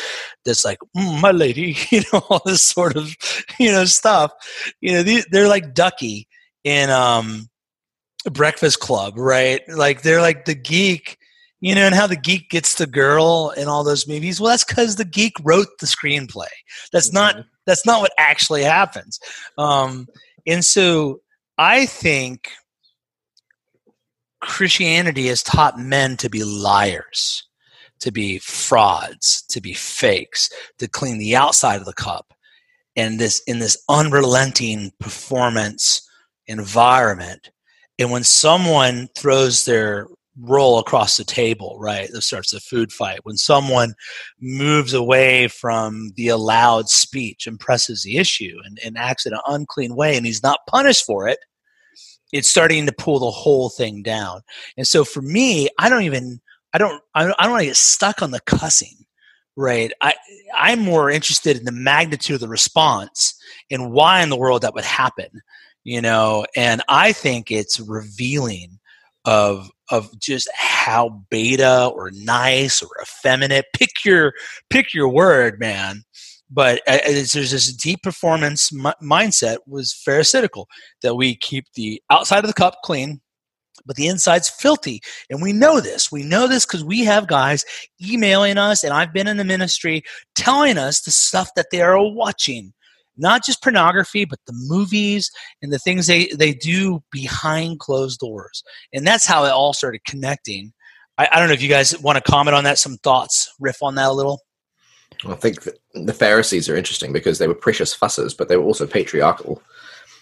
[0.46, 3.14] that's like mm, my lady you know all this sort of
[3.58, 4.32] you know stuff.
[4.80, 6.26] You know they're like ducky
[6.64, 7.50] in um
[8.32, 9.60] breakfast club right?
[9.68, 11.18] Like they're like the geek
[11.60, 14.40] you know and how the geek gets the girl in all those movies?
[14.40, 16.48] Well that's because the geek wrote the screenplay.
[16.94, 17.36] That's mm-hmm.
[17.36, 19.20] not that's not what actually happens.
[19.58, 20.06] Um
[20.46, 21.20] and so
[21.56, 22.50] i think
[24.44, 27.46] Christianity has taught men to be liars,
[28.00, 32.32] to be frauds, to be fakes, to clean the outside of the cup.
[32.96, 36.08] And this in this unrelenting performance
[36.46, 37.50] environment.
[37.98, 40.06] And when someone throws their
[40.40, 42.08] roll across the table, right?
[42.12, 43.20] That starts a food fight.
[43.22, 43.94] When someone
[44.40, 49.40] moves away from the allowed speech and presses the issue and, and acts in an
[49.46, 51.38] unclean way and he's not punished for it,
[52.34, 54.42] it's starting to pull the whole thing down.
[54.76, 56.40] And so for me, I don't even
[56.74, 59.06] I don't I don't, I don't want to get stuck on the cussing,
[59.56, 59.92] right?
[60.00, 60.14] I
[60.52, 64.74] I'm more interested in the magnitude of the response and why in the world that
[64.74, 65.28] would happen,
[65.84, 66.44] you know.
[66.56, 68.80] And I think it's revealing
[69.24, 74.32] of of just how beta or nice or effeminate pick your
[74.70, 76.02] pick your word man
[76.54, 80.66] but there's this deep performance m- mindset was pharisaical
[81.02, 83.20] that we keep the outside of the cup clean
[83.86, 85.00] but the inside's filthy.
[85.28, 86.10] And we know this.
[86.10, 87.64] We know this because we have guys
[88.02, 90.02] emailing us and i've been in the ministry
[90.34, 92.72] telling us the stuff that they are watching.
[93.16, 95.30] Not just pornography but the movies
[95.62, 98.62] and the things they, they do behind closed doors.
[98.92, 100.72] And that's how it all started connecting.
[101.18, 103.82] I, I don't know if you guys want to comment on that some thoughts riff
[103.82, 104.40] on that a little
[105.26, 108.86] I think the Pharisees are interesting because they were precious fussers, but they were also
[108.86, 109.62] patriarchal.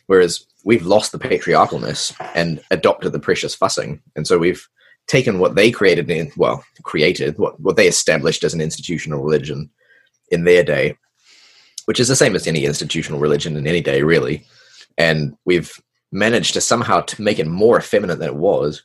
[0.06, 4.68] Whereas we've lost the patriarchalness and adopted the precious fussing, and so we've
[5.06, 9.70] taken what they created in well created what what they established as an institutional religion
[10.30, 10.96] in their day,
[11.86, 14.44] which is the same as any institutional religion in any day really,
[14.98, 15.80] and we've
[16.10, 18.82] managed to somehow to make it more effeminate than it was,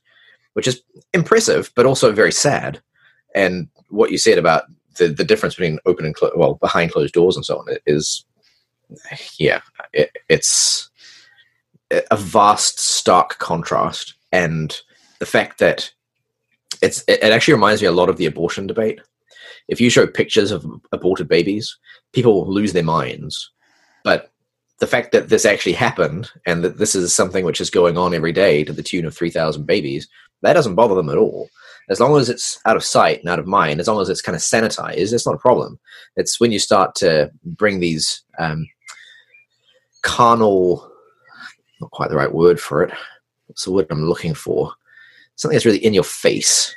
[0.54, 0.82] which is
[1.14, 2.82] impressive but also very sad.
[3.36, 4.64] And what you said about
[4.98, 8.26] the, the difference between open and clo- well behind closed doors and so on is
[9.38, 9.62] yeah
[9.94, 10.90] it, it's
[11.92, 14.82] a vast stark contrast and
[15.20, 15.92] the fact that
[16.82, 19.00] it's it actually reminds me a lot of the abortion debate.
[19.68, 21.78] If you show pictures of aborted babies
[22.14, 23.52] people lose their minds.
[24.04, 24.32] But
[24.80, 28.14] the fact that this actually happened and that this is something which is going on
[28.14, 30.08] every day to the tune of 3000 babies
[30.42, 31.50] that doesn't bother them at all
[31.90, 34.22] as long as it's out of sight and out of mind, as long as it's
[34.22, 35.80] kind of sanitized, it's not a problem.
[36.16, 38.68] It's when you start to bring these um,
[40.02, 40.92] carnal,
[41.80, 42.92] not quite the right word for it.
[43.48, 44.74] What's the word I'm looking for?
[45.36, 46.76] Something that's really in your face,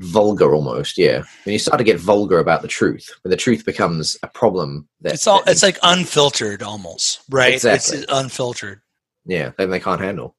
[0.00, 0.98] vulgar almost.
[0.98, 4.28] Yeah, when you start to get vulgar about the truth, when the truth becomes a
[4.28, 7.54] problem, that it's all that it's like unfiltered almost, right?
[7.54, 7.98] Exactly.
[7.98, 8.82] It's unfiltered.
[9.24, 10.36] Yeah, then they can't handle.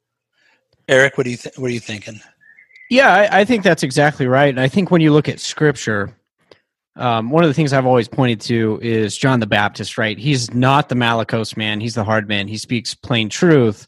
[0.88, 2.22] Eric, what do you th- what are you thinking?
[2.90, 4.50] Yeah, I, I, think that's exactly right.
[4.50, 6.16] And I think when you look at scripture,
[6.96, 10.18] um, one of the things I've always pointed to is John the Baptist, right?
[10.18, 12.48] He's not the malakos man, he's the hard man.
[12.48, 13.88] He speaks plain truth.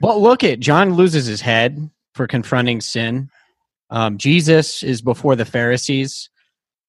[0.00, 3.30] But look at John loses his head for confronting sin.
[3.90, 6.30] Um, Jesus is before the Pharisees.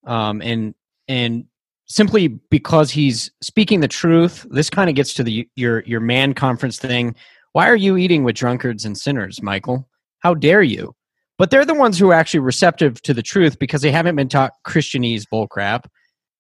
[0.06, 0.76] Um, and
[1.08, 1.46] and
[1.88, 6.34] simply because he's speaking the truth, this kind of gets to the your your man
[6.34, 7.16] conference thing.
[7.54, 9.88] Why are you eating with drunkards and sinners, Michael?
[10.20, 10.96] How dare you?
[11.38, 14.30] But they're the ones who are actually receptive to the truth because they haven't been
[14.30, 15.86] taught Christianese bullcrap.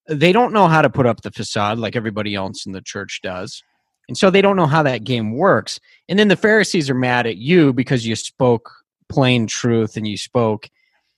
[0.07, 3.19] They don't know how to put up the facade like everybody else in the church
[3.23, 3.61] does.
[4.07, 5.79] And so they don't know how that game works.
[6.07, 8.71] And then the Pharisees are mad at you because you spoke
[9.09, 10.69] plain truth and you spoke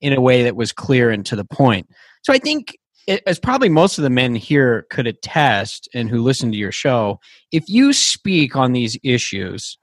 [0.02, 1.90] in a way that was clear and to the point.
[2.24, 2.78] So I think,
[3.26, 7.20] as probably most of the men here could attest and who listen to your show,
[7.52, 9.78] if you speak on these issues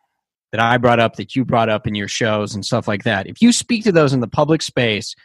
[0.55, 3.27] that I brought up, that you brought up in your shows and stuff like that.
[3.27, 5.17] If you speak to those in the public space,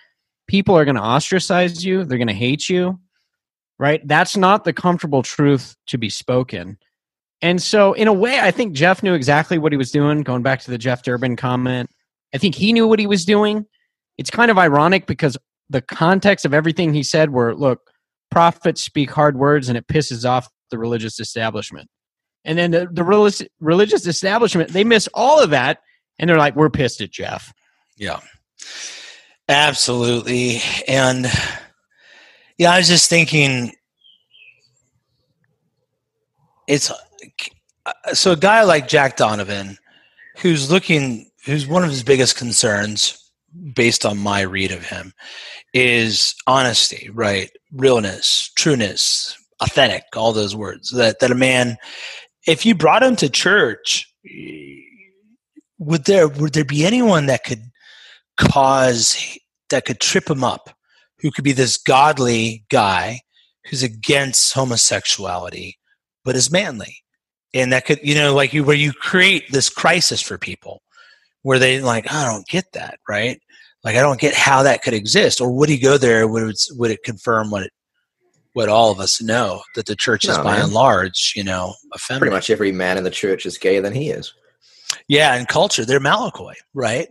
[0.47, 2.99] people are going to ostracize you, they're going to hate you,
[3.77, 4.01] right?
[4.07, 6.79] That's not the comfortable truth to be spoken.
[7.43, 10.23] And so, in a way, I think Jeff knew exactly what he was doing.
[10.23, 11.91] Going back to the Jeff Durbin comment,
[12.33, 13.67] I think he knew what he was doing.
[14.17, 15.37] It's kind of ironic because
[15.69, 17.91] the context of everything he said were look,
[18.31, 21.87] prophets speak hard words and it pisses off the religious establishment.
[22.45, 25.81] And then the, the religious, religious establishment, they miss all of that.
[26.17, 27.53] And they're like, we're pissed at Jeff.
[27.97, 28.19] Yeah.
[29.47, 30.61] Absolutely.
[30.87, 31.27] And
[32.57, 33.73] yeah, I was just thinking
[36.67, 36.91] it's
[38.13, 39.77] so a guy like Jack Donovan,
[40.37, 43.31] who's looking, who's one of his biggest concerns,
[43.73, 45.13] based on my read of him,
[45.73, 47.49] is honesty, right?
[47.71, 50.91] Realness, trueness, authentic, all those words.
[50.91, 51.77] That that a man,
[52.49, 54.11] if you brought him to church,
[55.77, 57.61] would there would there be anyone that could
[58.37, 59.37] cause
[59.69, 60.71] that could trip him up,
[61.19, 63.21] who could be this godly guy
[63.65, 65.77] who's against homosexuality,
[66.25, 67.03] but is manly,
[67.53, 70.81] and that could you know like you where you create this crisis for people
[71.43, 73.39] where they like I don't get that right?
[73.83, 76.27] Like I don't get how that could exist or would he go there?
[76.27, 77.71] Would it, would it confirm what it
[78.53, 80.65] what all of us know that the church is no, by man.
[80.65, 82.21] and large you know effeminate.
[82.21, 84.33] pretty much every man in the church is gayer than he is
[85.07, 87.09] yeah and culture they're malakoi right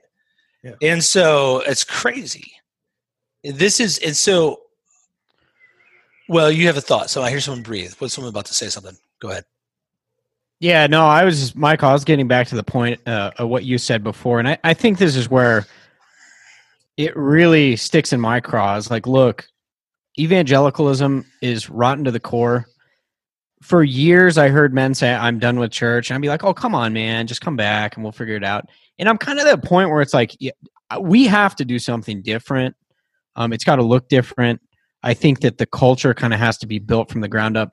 [0.64, 0.74] yeah.
[0.82, 2.52] and so it's crazy
[3.44, 4.60] this is and so
[6.28, 8.68] well you have a thought so i hear someone breathe was someone about to say
[8.68, 9.44] something go ahead
[10.60, 11.88] yeah, no, I was just, Michael.
[11.88, 14.58] I was getting back to the point uh, of what you said before, and I,
[14.64, 15.66] I think this is where
[16.96, 18.90] it really sticks in my craws.
[18.90, 19.48] Like, look,
[20.18, 22.66] evangelicalism is rotten to the core.
[23.62, 26.54] For years, I heard men say, "I'm done with church," and I'd be like, "Oh,
[26.54, 29.46] come on, man, just come back, and we'll figure it out." And I'm kind of
[29.46, 30.36] at a point where it's like,
[31.00, 32.74] we have to do something different.
[33.36, 34.60] Um, it's got to look different.
[35.02, 37.70] I think that the culture kind of has to be built from the ground up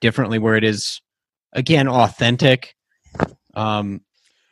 [0.00, 1.00] differently, where it is
[1.52, 2.74] again authentic
[3.54, 4.00] um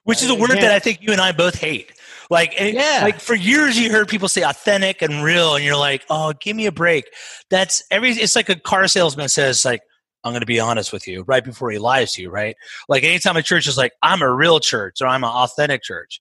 [0.05, 0.63] which is a word yeah.
[0.63, 1.93] that I think you and I both hate.
[2.31, 3.01] Like, yeah.
[3.03, 6.57] like for years you heard people say authentic and real, and you're like, oh, give
[6.57, 7.05] me a break.
[7.51, 8.11] That's every.
[8.11, 9.83] It's like a car salesman says, like,
[10.25, 12.57] I'm going to be honest with you, right before he lies to you, right?
[12.89, 16.21] Like anytime a church is like, I'm a real church or I'm an authentic church,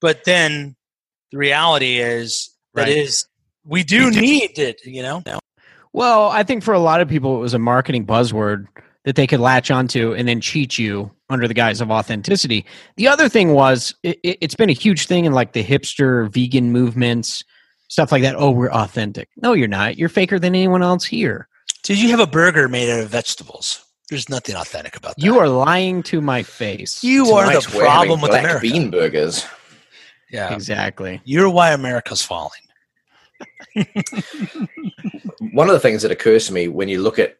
[0.00, 0.74] but then
[1.30, 2.96] the reality is that right.
[2.96, 3.26] is
[3.64, 5.22] we do need it, you know.
[5.92, 8.66] Well, I think for a lot of people, it was a marketing buzzword
[9.04, 12.64] that they could latch onto and then cheat you under the guise of authenticity.
[12.96, 16.70] The other thing was it, has been a huge thing in like the hipster vegan
[16.72, 17.42] movements,
[17.88, 18.36] stuff like that.
[18.36, 19.28] Oh, we're authentic.
[19.36, 19.98] No, you're not.
[19.98, 21.48] You're faker than anyone else here.
[21.82, 23.84] Did you have a burger made out of vegetables?
[24.08, 25.24] There's nothing authentic about that.
[25.24, 27.02] You are lying to my face.
[27.02, 28.60] You Tonight are the problem with America.
[28.60, 29.46] Bean burgers.
[30.30, 31.20] Yeah, exactly.
[31.24, 32.50] You're why America's falling.
[35.52, 37.36] One of the things that occurs to me when you look at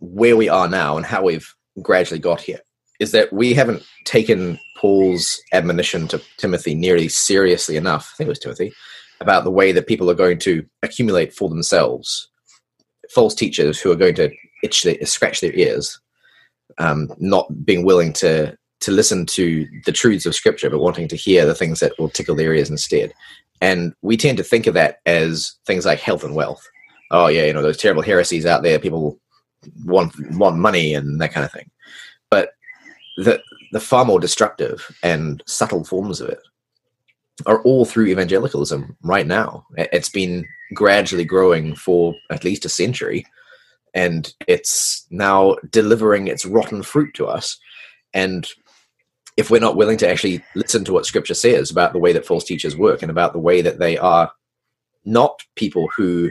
[0.00, 2.60] where we are now and how we've gradually got here
[3.00, 8.12] is that we haven't taken Paul's admonition to Timothy nearly seriously enough.
[8.12, 8.72] I think it was Timothy
[9.20, 12.28] about the way that people are going to accumulate for themselves
[13.10, 14.30] false teachers who are going to
[14.62, 16.00] itch their, scratch their ears,
[16.78, 21.16] um, not being willing to to listen to the truths of Scripture, but wanting to
[21.16, 23.14] hear the things that will tickle their ears instead.
[23.62, 26.62] And we tend to think of that as things like health and wealth.
[27.10, 28.78] Oh yeah, you know those terrible heresies out there.
[28.78, 29.18] People
[29.84, 31.70] want want money and that kind of thing.
[32.30, 32.50] But
[33.16, 33.40] the
[33.72, 36.40] the far more destructive and subtle forms of it
[37.46, 39.66] are all through evangelicalism right now.
[39.76, 43.26] It's been gradually growing for at least a century,
[43.92, 47.58] and it's now delivering its rotten fruit to us.
[48.12, 48.48] And
[49.36, 52.26] if we're not willing to actually listen to what Scripture says about the way that
[52.26, 54.30] false teachers work and about the way that they are
[55.04, 56.30] not people who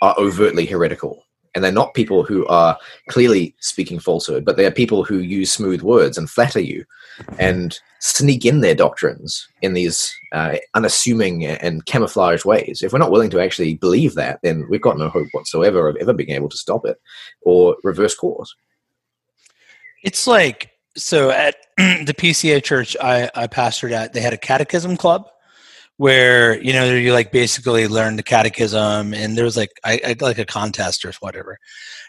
[0.00, 1.23] are overtly heretical
[1.54, 2.78] and they're not people who are
[3.08, 6.84] clearly speaking falsehood, but they are people who use smooth words and flatter you
[7.38, 12.82] and sneak in their doctrines in these uh, unassuming and camouflaged ways.
[12.82, 15.96] If we're not willing to actually believe that, then we've got no hope whatsoever of
[15.96, 17.00] ever being able to stop it
[17.42, 18.54] or reverse course.
[20.02, 24.96] It's like so at the PCA church I, I pastored at, they had a catechism
[24.96, 25.28] club
[25.96, 30.16] where you know you like basically learn the catechism and there was like I, I
[30.20, 31.58] like a contest or whatever.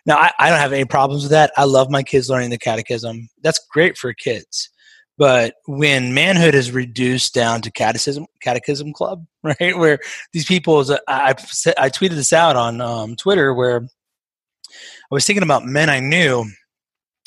[0.05, 1.51] Now I, I don't have any problems with that.
[1.57, 3.29] I love my kids learning the catechism.
[3.41, 4.69] That's great for kids.
[5.17, 9.99] But when manhood is reduced down to catechism catechism club, right, where
[10.33, 11.35] these people, I,
[11.77, 16.45] I tweeted this out on um, Twitter, where I was thinking about men I knew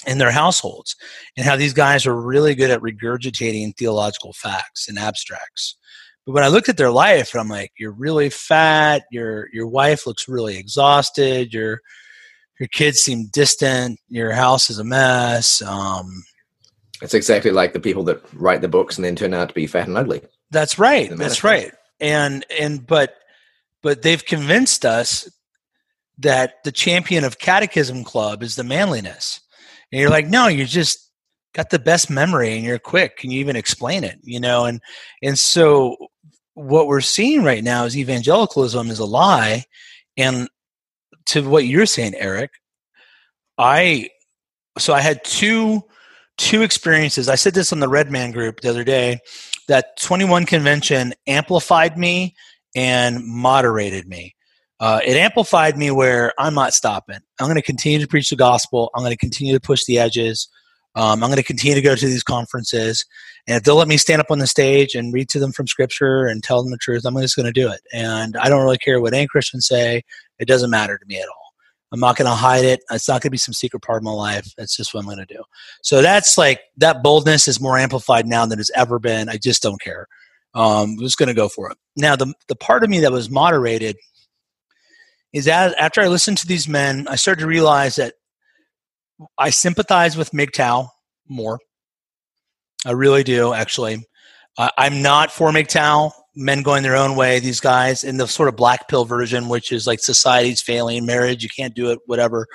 [0.06, 0.96] in their households
[1.36, 5.76] and how these guys are really good at regurgitating theological facts and abstracts
[6.28, 9.04] but when I looked at their life, I'm like, you're really fat.
[9.10, 11.54] Your your wife looks really exhausted.
[11.54, 11.80] Your
[12.60, 13.98] your kids seem distant.
[14.10, 15.62] Your house is a mess.
[15.62, 16.22] Um,
[17.00, 19.66] it's exactly like the people that write the books and then turn out to be
[19.66, 20.20] fat and ugly.
[20.50, 21.10] That's right.
[21.16, 21.72] That's right.
[21.98, 23.14] And and but
[23.82, 25.30] but they've convinced us
[26.18, 29.40] that the champion of Catechism Club is the manliness.
[29.90, 31.08] And you're like, no, you just
[31.54, 33.16] got the best memory and you're quick.
[33.16, 34.18] Can you even explain it?
[34.22, 34.80] You know, and
[35.22, 35.96] and so
[36.58, 39.64] what we're seeing right now is evangelicalism is a lie.
[40.16, 40.48] And
[41.26, 42.50] to what you're saying, Eric,
[43.56, 44.10] I
[44.76, 45.82] so I had two
[46.36, 47.28] two experiences.
[47.28, 49.20] I said this on the Red Man group the other day
[49.68, 52.34] that 21 convention amplified me
[52.74, 54.34] and moderated me.
[54.80, 57.18] Uh, it amplified me where I'm not stopping.
[57.40, 58.90] I'm going to continue to preach the gospel.
[58.94, 60.48] I'm going to continue to push the edges.
[60.98, 63.06] Um, I'm going to continue to go to these conferences.
[63.46, 65.68] And if they'll let me stand up on the stage and read to them from
[65.68, 67.80] scripture and tell them the truth, I'm just going to do it.
[67.92, 70.02] And I don't really care what any Christians say.
[70.40, 71.52] It doesn't matter to me at all.
[71.92, 72.80] I'm not going to hide it.
[72.90, 74.52] It's not going to be some secret part of my life.
[74.58, 75.42] That's just what I'm going to do.
[75.82, 79.28] So that's like that boldness is more amplified now than it's ever been.
[79.28, 80.08] I just don't care.
[80.52, 81.78] Um, I'm just going to go for it.
[81.96, 83.96] Now, the the part of me that was moderated
[85.32, 88.14] is that after I listened to these men, I started to realize that
[89.36, 90.88] I sympathize with MGTOW
[91.28, 91.58] more.
[92.86, 94.04] I really do, actually.
[94.56, 98.48] Uh, I'm not for MGTOW, men going their own way, these guys, in the sort
[98.48, 102.46] of black pill version, which is like society's failing, marriage, you can't do it, whatever.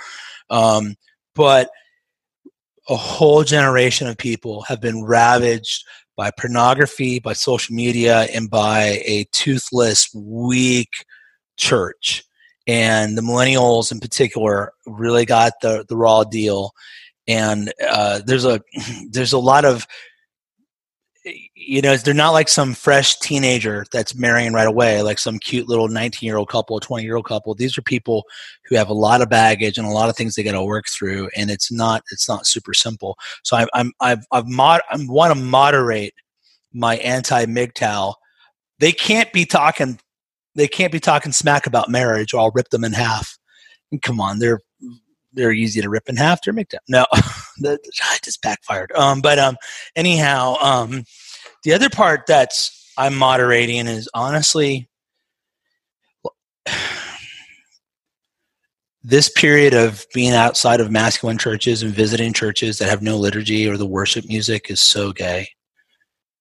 [0.49, 0.95] Um,
[1.36, 1.70] but
[2.89, 5.86] a whole generation of people have been ravaged
[6.16, 10.89] by pornography, by social media, and by a toothless, weak
[11.57, 12.24] church
[12.68, 16.72] and the millennials in particular really got the the raw deal.
[17.28, 18.61] And uh, there's a
[19.09, 19.88] there's a lot of
[21.55, 25.70] you know they're not like some fresh teenager that's marrying right away like some cute
[25.70, 27.55] little 19 year old couple 20 year old couple.
[27.55, 28.26] These are people
[28.66, 30.88] who have a lot of baggage and a lot of things they got to work
[30.89, 33.18] through and it's not it's not super simple.
[33.43, 36.14] So I, i'm i've i've mod i want to moderate
[36.74, 38.16] my anti MGTOW
[38.80, 39.99] they can't be talking
[40.56, 43.38] they can't be talking smack about marriage or I'll rip them in half.
[43.91, 44.60] And come on, they're
[45.34, 46.41] they're easy to rip in half.
[46.41, 46.78] They're MGTOW.
[46.89, 47.06] No,
[47.60, 47.80] that
[48.24, 48.91] just backfired.
[48.93, 49.58] Um, but um,
[49.95, 51.04] anyhow, um,
[51.64, 54.88] the other part that's I'm moderating is honestly
[59.04, 63.68] this period of being outside of masculine churches and visiting churches that have no liturgy
[63.68, 65.49] or the worship music is so gay.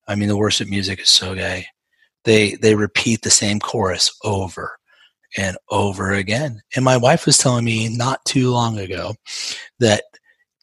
[0.06, 1.66] I mean, the worship music is so gay
[2.24, 4.78] they they repeat the same chorus over
[5.36, 6.60] and over again.
[6.76, 9.14] And my wife was telling me not too long ago
[9.78, 10.04] that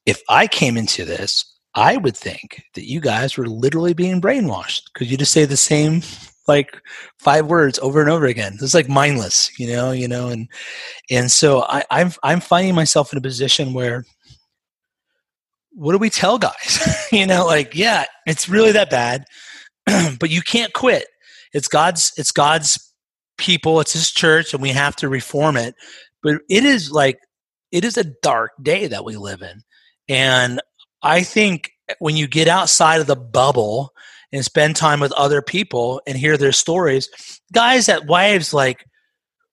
[0.06, 1.46] if I came into this,
[1.76, 5.58] I would think that you guys were literally being brainwashed because you just say the
[5.58, 6.02] same
[6.48, 6.82] like
[7.20, 8.58] five words over and over again.
[8.60, 10.48] It's like mindless, you know, you know, and
[11.10, 14.04] and so I, I'm I'm finding myself in a position where
[15.72, 17.08] what do we tell guys?
[17.12, 19.26] you know, like, yeah, it's really that bad,
[20.20, 21.08] but you can't quit
[21.54, 22.78] it's God's it's God's
[23.38, 25.76] people, it's his church and we have to reform it.
[26.22, 27.20] But it is like
[27.72, 29.62] it is a dark day that we live in.
[30.08, 30.62] And
[31.02, 33.92] I think when you get outside of the bubble
[34.32, 37.10] and spend time with other people and hear their stories,
[37.54, 38.84] guys that wives like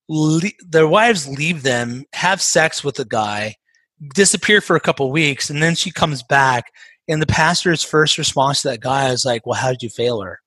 [0.09, 3.55] le- their wives leave them, have sex with a guy,
[4.14, 6.66] disappear for a couple weeks, and then she comes back.
[7.09, 10.20] And the pastor's first response to that guy is like, "Well, how did you fail
[10.22, 10.40] her?"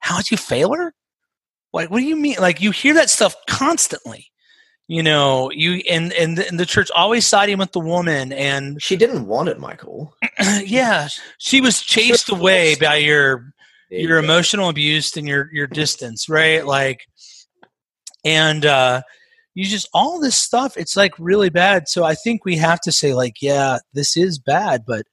[0.00, 0.92] How'd you fail her?
[1.72, 2.36] Like, what do you mean?
[2.40, 4.26] Like, you hear that stuff constantly.
[4.88, 8.82] You know, you and and the, and the church always siding with the woman, and
[8.82, 10.16] she didn't want it, Michael.
[10.64, 11.06] yeah,
[11.38, 13.52] she was chased away by your
[13.88, 16.66] your emotional abuse and your your distance, right?
[16.66, 17.06] Like,
[18.24, 19.02] and uh,
[19.54, 20.76] you just all this stuff.
[20.76, 21.88] It's like really bad.
[21.88, 25.06] So I think we have to say, like, yeah, this is bad, but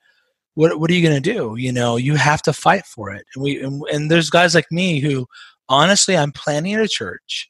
[0.57, 1.55] what what are you going to do?
[1.55, 3.25] You know, you have to fight for it.
[3.35, 5.27] And we and, and there's guys like me who
[5.69, 7.47] honestly I'm planning a church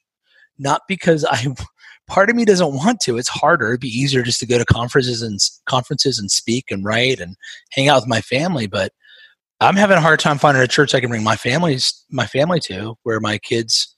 [0.59, 1.47] not because I
[2.07, 3.17] part of me doesn't want to.
[3.17, 3.69] It's harder.
[3.69, 5.39] It'd be easier just to go to conferences and
[5.69, 7.37] conferences and speak and write and
[7.71, 8.91] hang out with my family, but
[9.61, 12.59] I'm having a hard time finding a church I can bring my family's my family
[12.65, 13.95] to where my kids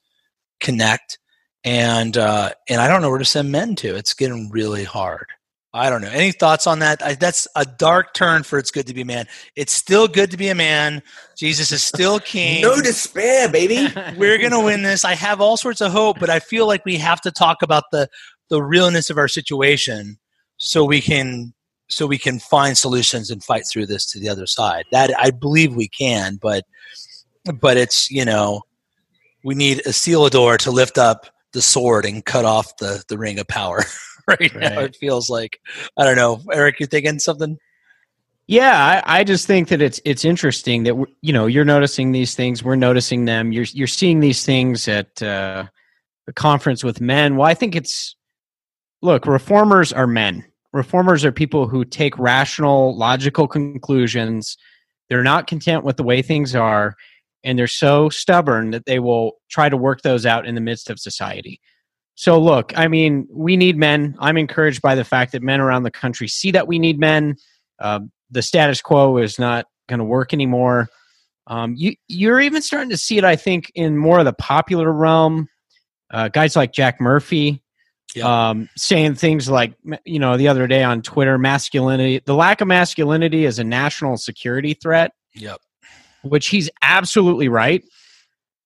[0.59, 1.17] connect
[1.63, 3.95] and uh, and I don't know where to send men to.
[3.95, 5.25] It's getting really hard.
[5.73, 6.09] I don't know.
[6.09, 7.03] Any thoughts on that?
[7.05, 9.27] I, that's a dark turn for it's good to be a man.
[9.55, 11.03] It's still good to be a man.
[11.37, 12.61] Jesus is still king.
[12.63, 13.87] no despair, baby.
[14.17, 15.05] We're going to win this.
[15.05, 17.83] I have all sorts of hope, but I feel like we have to talk about
[17.91, 18.09] the
[18.49, 20.17] the realness of our situation
[20.57, 21.53] so we can
[21.87, 24.85] so we can find solutions and fight through this to the other side.
[24.91, 26.65] That I believe we can, but
[27.53, 28.61] but it's, you know,
[29.43, 33.37] we need a Isildur to lift up the sword and cut off the the ring
[33.37, 33.83] of power.
[34.29, 34.79] right, right, now.
[34.81, 35.59] It feels like
[35.97, 36.79] I don't know, Eric.
[36.79, 37.57] You're thinking something?
[38.47, 42.33] Yeah, I, I, just think that it's it's interesting that you know you're noticing these
[42.33, 43.51] things, we're noticing them.
[43.51, 45.65] You're you're seeing these things at uh,
[46.25, 47.35] the conference with men.
[47.35, 48.15] Well, I think it's
[49.03, 50.45] look, reformers are men.
[50.73, 54.57] Reformers are people who take rational, logical conclusions.
[55.09, 56.95] They're not content with the way things are,
[57.43, 60.89] and they're so stubborn that they will try to work those out in the midst
[60.89, 61.61] of society.
[62.21, 64.13] So, look, I mean, we need men.
[64.19, 67.37] I'm encouraged by the fact that men around the country see that we need men.
[67.79, 70.89] Uh, the status quo is not going to work anymore.
[71.47, 74.91] Um, you, you're even starting to see it, I think, in more of the popular
[74.91, 75.47] realm.
[76.11, 77.63] uh, guys like Jack Murphy,
[78.15, 78.49] Yeah.
[78.49, 82.67] um, saying things like, you know, the other day on Twitter, masculinity, the lack of
[82.67, 85.61] masculinity is a national security threat, Yep.
[86.23, 87.81] which he's absolutely right.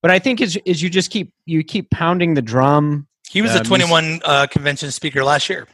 [0.02, 3.52] But I think as, as you just keep you keep pounding the drum, He was
[3.56, 5.68] Um, a 21 uh, convention speaker last year.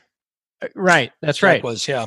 [0.63, 1.11] uh, right?
[1.21, 1.61] That's right.
[1.63, 2.05] Was yeah.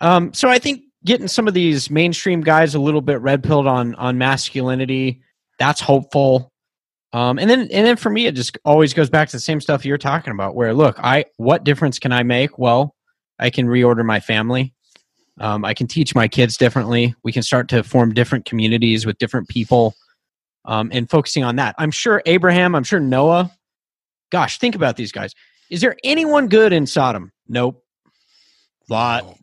[0.00, 3.66] Um, so I think getting some of these mainstream guys a little bit red pilled
[3.66, 5.20] on on masculinity,
[5.58, 6.52] that's hopeful.
[7.12, 9.60] Um, and then and then for me, it just always goes back to the same
[9.60, 10.54] stuff you're talking about.
[10.54, 12.58] Where look, I what difference can I make?
[12.58, 12.94] Well,
[13.38, 14.72] I can reorder my family.
[15.40, 17.14] Um, I can teach my kids differently.
[17.24, 19.94] We can start to form different communities with different people,
[20.64, 21.74] um, and focusing on that.
[21.78, 22.74] I'm sure Abraham.
[22.74, 23.50] I'm sure Noah.
[24.30, 25.34] Gosh, think about these guys.
[25.70, 27.32] Is there anyone good in Sodom?
[27.48, 27.82] Nope.
[28.88, 29.34] Lot Oh,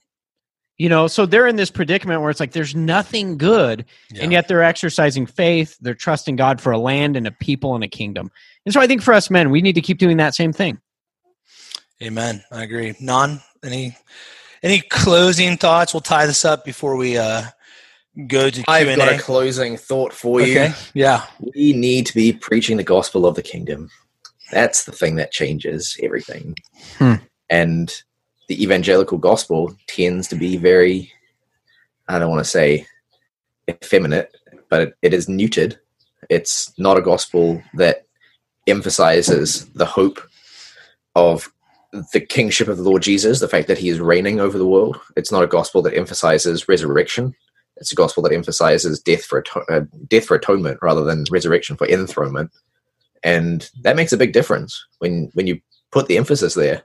[0.77, 4.23] you know so they're in this predicament where it's like there's nothing good yeah.
[4.23, 7.83] and yet they're exercising faith they're trusting god for a land and a people and
[7.83, 8.31] a kingdom
[8.65, 10.79] and so i think for us men we need to keep doing that same thing
[12.01, 12.43] Amen.
[12.51, 12.93] I agree.
[12.93, 13.95] Bnonn, any
[14.61, 15.93] any closing thoughts?
[15.93, 17.43] We'll tie this up before we uh,
[18.27, 19.19] go to I've and got a A.
[19.19, 20.67] closing thought for Okay.
[20.69, 20.73] you.
[20.95, 21.25] Yeah.
[21.55, 23.89] We need to be preaching the gospel of the kingdom.
[24.53, 26.55] That's the thing that changes everything.
[26.97, 27.15] Hmm.
[27.49, 27.93] And
[28.47, 31.11] the evangelical gospel tends to be very,
[32.07, 32.85] I don't want to say
[33.69, 34.35] effeminate,
[34.69, 35.77] but it, it is neutered.
[36.29, 38.05] It's not a gospel that
[38.67, 40.21] emphasizes the hope
[41.15, 41.51] of
[42.11, 44.99] the kingship of the Lord Jesus, the fact that he is reigning over the world.
[45.15, 47.35] It's not a gospel that emphasizes resurrection.
[47.77, 51.75] It's a gospel that emphasizes death for ato- uh, death for atonement rather than resurrection
[51.75, 52.51] for enthronement,
[53.23, 55.59] and that makes a big difference when when you
[55.91, 56.83] put the emphasis there.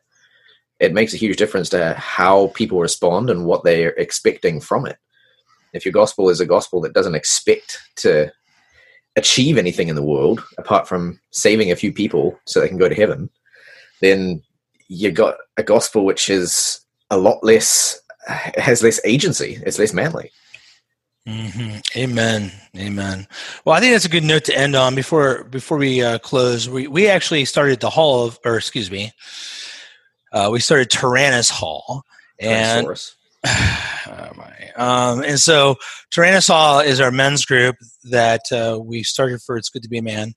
[0.81, 4.97] It makes a huge difference to how people respond and what they're expecting from it.
[5.73, 8.31] If your gospel is a gospel that doesn't expect to
[9.17, 12.89] achieve anything in the world apart from saving a few people so they can go
[12.89, 13.29] to heaven,
[14.01, 14.41] then
[14.89, 16.81] you got a gospel which is
[17.11, 19.59] a lot less has less agency.
[19.65, 20.31] It's less manly.
[21.29, 22.51] Hmm Amen.
[22.75, 23.27] Amen.
[23.65, 24.95] Well, I think that's a good note to end on.
[24.95, 29.13] Before before we uh, close, we we actually started the Hall of, or excuse me,
[30.33, 32.03] uh, we started Tyrannus Hall,
[32.41, 32.87] and
[33.47, 34.71] oh my.
[34.77, 35.77] Um, and so
[36.11, 39.59] Tyrannus Hall is our men's group that uh, we started for.
[39.59, 40.33] It's good to be a man.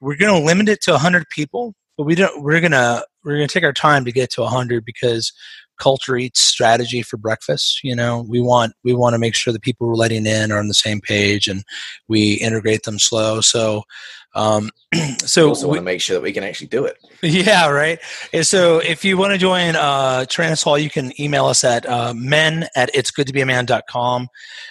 [0.00, 2.42] We're going to limit it to 100 people, but we don't.
[2.42, 5.32] We're gonna we're gonna take our time to get to 100 because
[5.78, 7.80] culture eats strategy for breakfast.
[7.82, 10.58] You know, we want we want to make sure the people we're letting in are
[10.58, 11.64] on the same page and
[12.08, 13.40] we integrate them slow.
[13.40, 13.82] So.
[14.34, 14.98] Um, We
[15.28, 16.96] so also we- want to make sure that we can actually do it.
[17.22, 17.98] yeah, right.
[18.32, 21.86] And so if you want to join uh, Tyrannus Hall, you can email us at
[21.86, 24.28] uh, men at itsgoodtobeaman.com.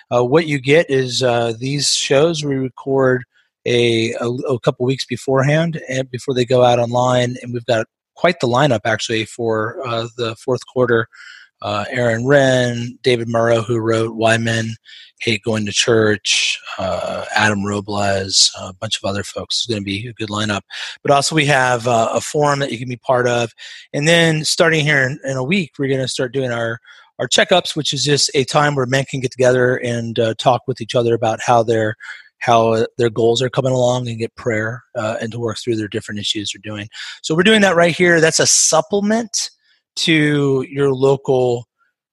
[0.09, 3.23] Uh, what you get is uh, these shows we record
[3.67, 7.35] a, a, a couple weeks beforehand and before they go out online.
[7.43, 7.85] And we've got
[8.21, 11.07] quite the lineup actually for uh, the fourth quarter.
[11.63, 14.75] Uh, Aaron Renn, David Murrow, who wrote Why Men
[15.21, 19.57] Hate Going to Church, uh, Adam Robles, a bunch of other folks.
[19.57, 20.61] It's going to be a good lineup
[21.01, 23.51] but also we have a forum that you can be part of
[23.93, 26.79] and then starting here in, in a week we're going to start doing our
[27.19, 30.61] our checkups which is just a time where men can get together and uh, talk
[30.67, 31.95] with each other about how their
[32.41, 35.75] how uh, their goals are coming along and get prayer uh, and to work through
[35.75, 36.87] their different issues they're doing
[37.21, 39.49] so we're doing that right here that's a supplement
[39.95, 41.67] to your local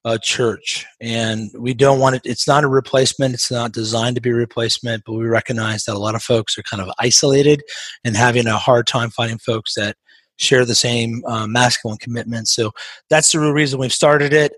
[0.05, 4.23] uh, church and we don't want it it's not a replacement it's not designed to
[4.23, 7.63] be a replacement but we recognize that a lot of folks are kind of isolated
[8.05, 9.97] and having a hard time finding folks that
[10.39, 12.49] share the same uh, masculine commitment.
[12.49, 12.73] So
[13.11, 14.53] that's the real reason we've started it.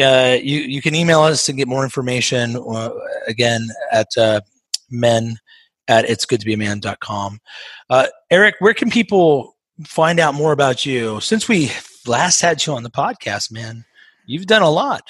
[0.00, 2.56] Uh, you you can email us to get more information.
[2.56, 2.90] Uh,
[3.26, 4.40] again at uh,
[4.90, 5.36] men
[5.88, 7.40] at it's good to be a man.com.
[7.88, 11.20] Uh, Eric, where can people find out more about you?
[11.20, 11.70] Since we
[12.06, 13.84] last had you on the podcast, man,
[14.26, 15.02] you've done a lot.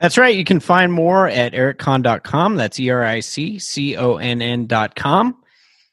[0.00, 0.36] That's right.
[0.36, 2.56] You can find more at ericconn.com.
[2.56, 5.36] That's E R I C C O N N.com.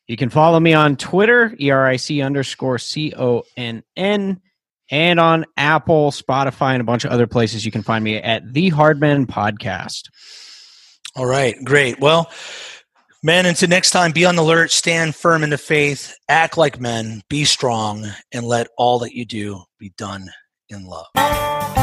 [0.07, 4.41] You can follow me on Twitter, E R I C underscore C O N N,
[4.89, 7.65] and on Apple, Spotify, and a bunch of other places.
[7.65, 10.09] You can find me at The Hardman Podcast.
[11.15, 11.99] All right, great.
[11.99, 12.29] Well,
[13.23, 16.79] men, until next time, be on the alert, stand firm in the faith, act like
[16.79, 20.29] men, be strong, and let all that you do be done
[20.69, 21.80] in love.